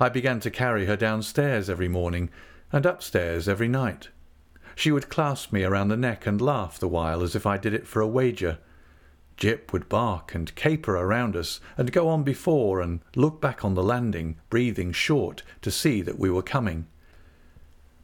I 0.00 0.08
began 0.08 0.40
to 0.40 0.50
carry 0.50 0.86
her 0.86 0.96
downstairs 0.96 1.68
every 1.68 1.88
morning 1.88 2.30
and 2.72 2.86
upstairs 2.86 3.50
every 3.50 3.68
night. 3.68 4.08
She 4.74 4.90
would 4.90 5.08
clasp 5.08 5.52
me 5.52 5.64
around 5.64 5.88
the 5.88 5.96
neck 5.96 6.26
and 6.26 6.40
laugh 6.40 6.78
the 6.78 6.88
while 6.88 7.22
as 7.22 7.34
if 7.34 7.46
I 7.46 7.58
did 7.58 7.74
it 7.74 7.86
for 7.86 8.00
a 8.00 8.06
wager. 8.06 8.58
Jip 9.36 9.72
would 9.72 9.88
bark 9.88 10.34
and 10.34 10.54
caper 10.54 10.96
around 10.96 11.36
us 11.36 11.60
and 11.76 11.92
go 11.92 12.08
on 12.08 12.22
before 12.22 12.80
and 12.80 13.00
look 13.16 13.40
back 13.40 13.64
on 13.64 13.74
the 13.74 13.82
landing, 13.82 14.36
breathing 14.50 14.92
short 14.92 15.42
to 15.62 15.70
see 15.70 16.00
that 16.02 16.18
we 16.18 16.30
were 16.30 16.42
coming. 16.42 16.86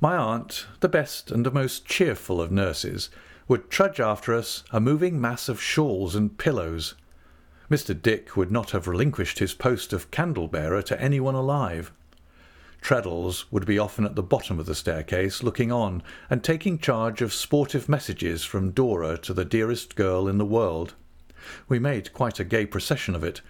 My 0.00 0.16
aunt, 0.16 0.66
the 0.80 0.88
best 0.88 1.30
and 1.30 1.44
the 1.44 1.50
most 1.50 1.84
cheerful 1.84 2.40
of 2.40 2.52
nurses, 2.52 3.10
would 3.48 3.70
trudge 3.70 3.98
after 3.98 4.34
us, 4.34 4.62
a 4.70 4.80
moving 4.80 5.20
mass 5.20 5.48
of 5.48 5.60
shawls 5.60 6.14
and 6.14 6.38
pillows. 6.38 6.94
Mr. 7.70 8.00
Dick 8.00 8.36
would 8.36 8.50
not 8.50 8.70
have 8.70 8.86
relinquished 8.86 9.38
his 9.38 9.54
post 9.54 9.92
of 9.92 10.10
candle-bearer 10.10 10.82
to 10.82 11.00
anyone 11.00 11.34
alive. 11.34 11.92
Traddles 12.80 13.44
would 13.50 13.66
be 13.66 13.78
often 13.78 14.04
at 14.04 14.14
the 14.14 14.22
bottom 14.22 14.58
of 14.58 14.66
the 14.66 14.74
staircase, 14.74 15.42
looking 15.42 15.70
on, 15.70 16.02
and 16.30 16.42
taking 16.42 16.78
charge 16.78 17.20
of 17.20 17.34
sportive 17.34 17.88
messages 17.88 18.44
from 18.44 18.70
Dora 18.70 19.18
to 19.18 19.34
the 19.34 19.44
dearest 19.44 19.96
girl 19.96 20.28
in 20.28 20.38
the 20.38 20.46
world. 20.46 20.94
We 21.68 21.78
made 21.78 22.12
quite 22.12 22.40
a 22.40 22.44
gay 22.44 22.66
procession 22.66 23.14
of 23.14 23.24
it, 23.24 23.40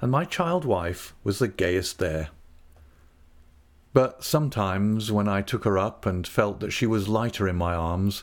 and 0.00 0.10
my 0.10 0.24
child 0.24 0.64
wife 0.64 1.14
was 1.24 1.38
the 1.38 1.48
gayest 1.48 1.98
there. 1.98 2.30
But 3.92 4.22
sometimes, 4.22 5.10
when 5.10 5.28
I 5.28 5.42
took 5.42 5.64
her 5.64 5.78
up 5.78 6.06
and 6.06 6.26
felt 6.26 6.60
that 6.60 6.72
she 6.72 6.86
was 6.86 7.08
lighter 7.08 7.48
in 7.48 7.56
my 7.56 7.74
arms, 7.74 8.22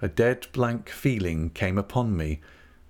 a 0.00 0.08
dead 0.08 0.46
blank 0.52 0.88
feeling 0.88 1.50
came 1.50 1.76
upon 1.76 2.16
me, 2.16 2.40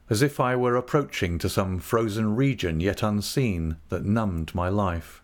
as 0.09 0.23
if 0.23 0.39
I 0.39 0.55
were 0.57 0.77
approaching 0.77 1.39
to 1.39 1.49
some 1.49 1.79
frozen 1.79 2.37
region 2.37 2.81
yet 2.81 3.03
unseen 3.03 3.77
that 3.89 4.05
numbed 4.05 4.55
my 4.55 4.69
life. 4.69 5.20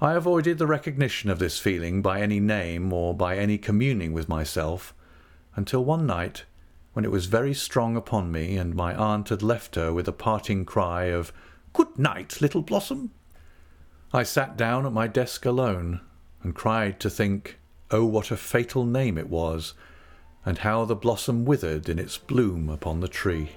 I 0.00 0.12
avoided 0.12 0.58
the 0.58 0.66
recognition 0.66 1.30
of 1.30 1.38
this 1.38 1.58
feeling 1.58 2.02
by 2.02 2.20
any 2.20 2.38
name 2.38 2.92
or 2.92 3.14
by 3.14 3.38
any 3.38 3.56
communing 3.56 4.12
with 4.12 4.28
myself, 4.28 4.94
until 5.54 5.84
one 5.84 6.06
night, 6.06 6.44
when 6.92 7.04
it 7.04 7.10
was 7.10 7.26
very 7.26 7.54
strong 7.54 7.96
upon 7.96 8.30
me, 8.30 8.58
and 8.58 8.74
my 8.74 8.94
aunt 8.94 9.30
had 9.30 9.42
left 9.42 9.74
her 9.74 9.92
with 9.94 10.06
a 10.06 10.12
parting 10.12 10.66
cry 10.66 11.04
of 11.04 11.32
Good 11.72 11.98
night, 11.98 12.40
little 12.40 12.62
Blossom, 12.62 13.10
I 14.12 14.22
sat 14.22 14.56
down 14.56 14.86
at 14.86 14.92
my 14.92 15.06
desk 15.06 15.44
alone, 15.46 16.00
and 16.42 16.54
cried 16.54 17.00
to 17.00 17.10
think, 17.10 17.58
oh, 17.90 18.04
what 18.04 18.30
a 18.30 18.36
fatal 18.36 18.84
name 18.84 19.16
it 19.16 19.28
was, 19.28 19.74
and 20.44 20.58
how 20.58 20.84
the 20.84 20.94
blossom 20.94 21.44
withered 21.44 21.88
in 21.88 21.98
its 21.98 22.18
bloom 22.18 22.68
upon 22.68 23.00
the 23.00 23.08
tree. 23.08 23.52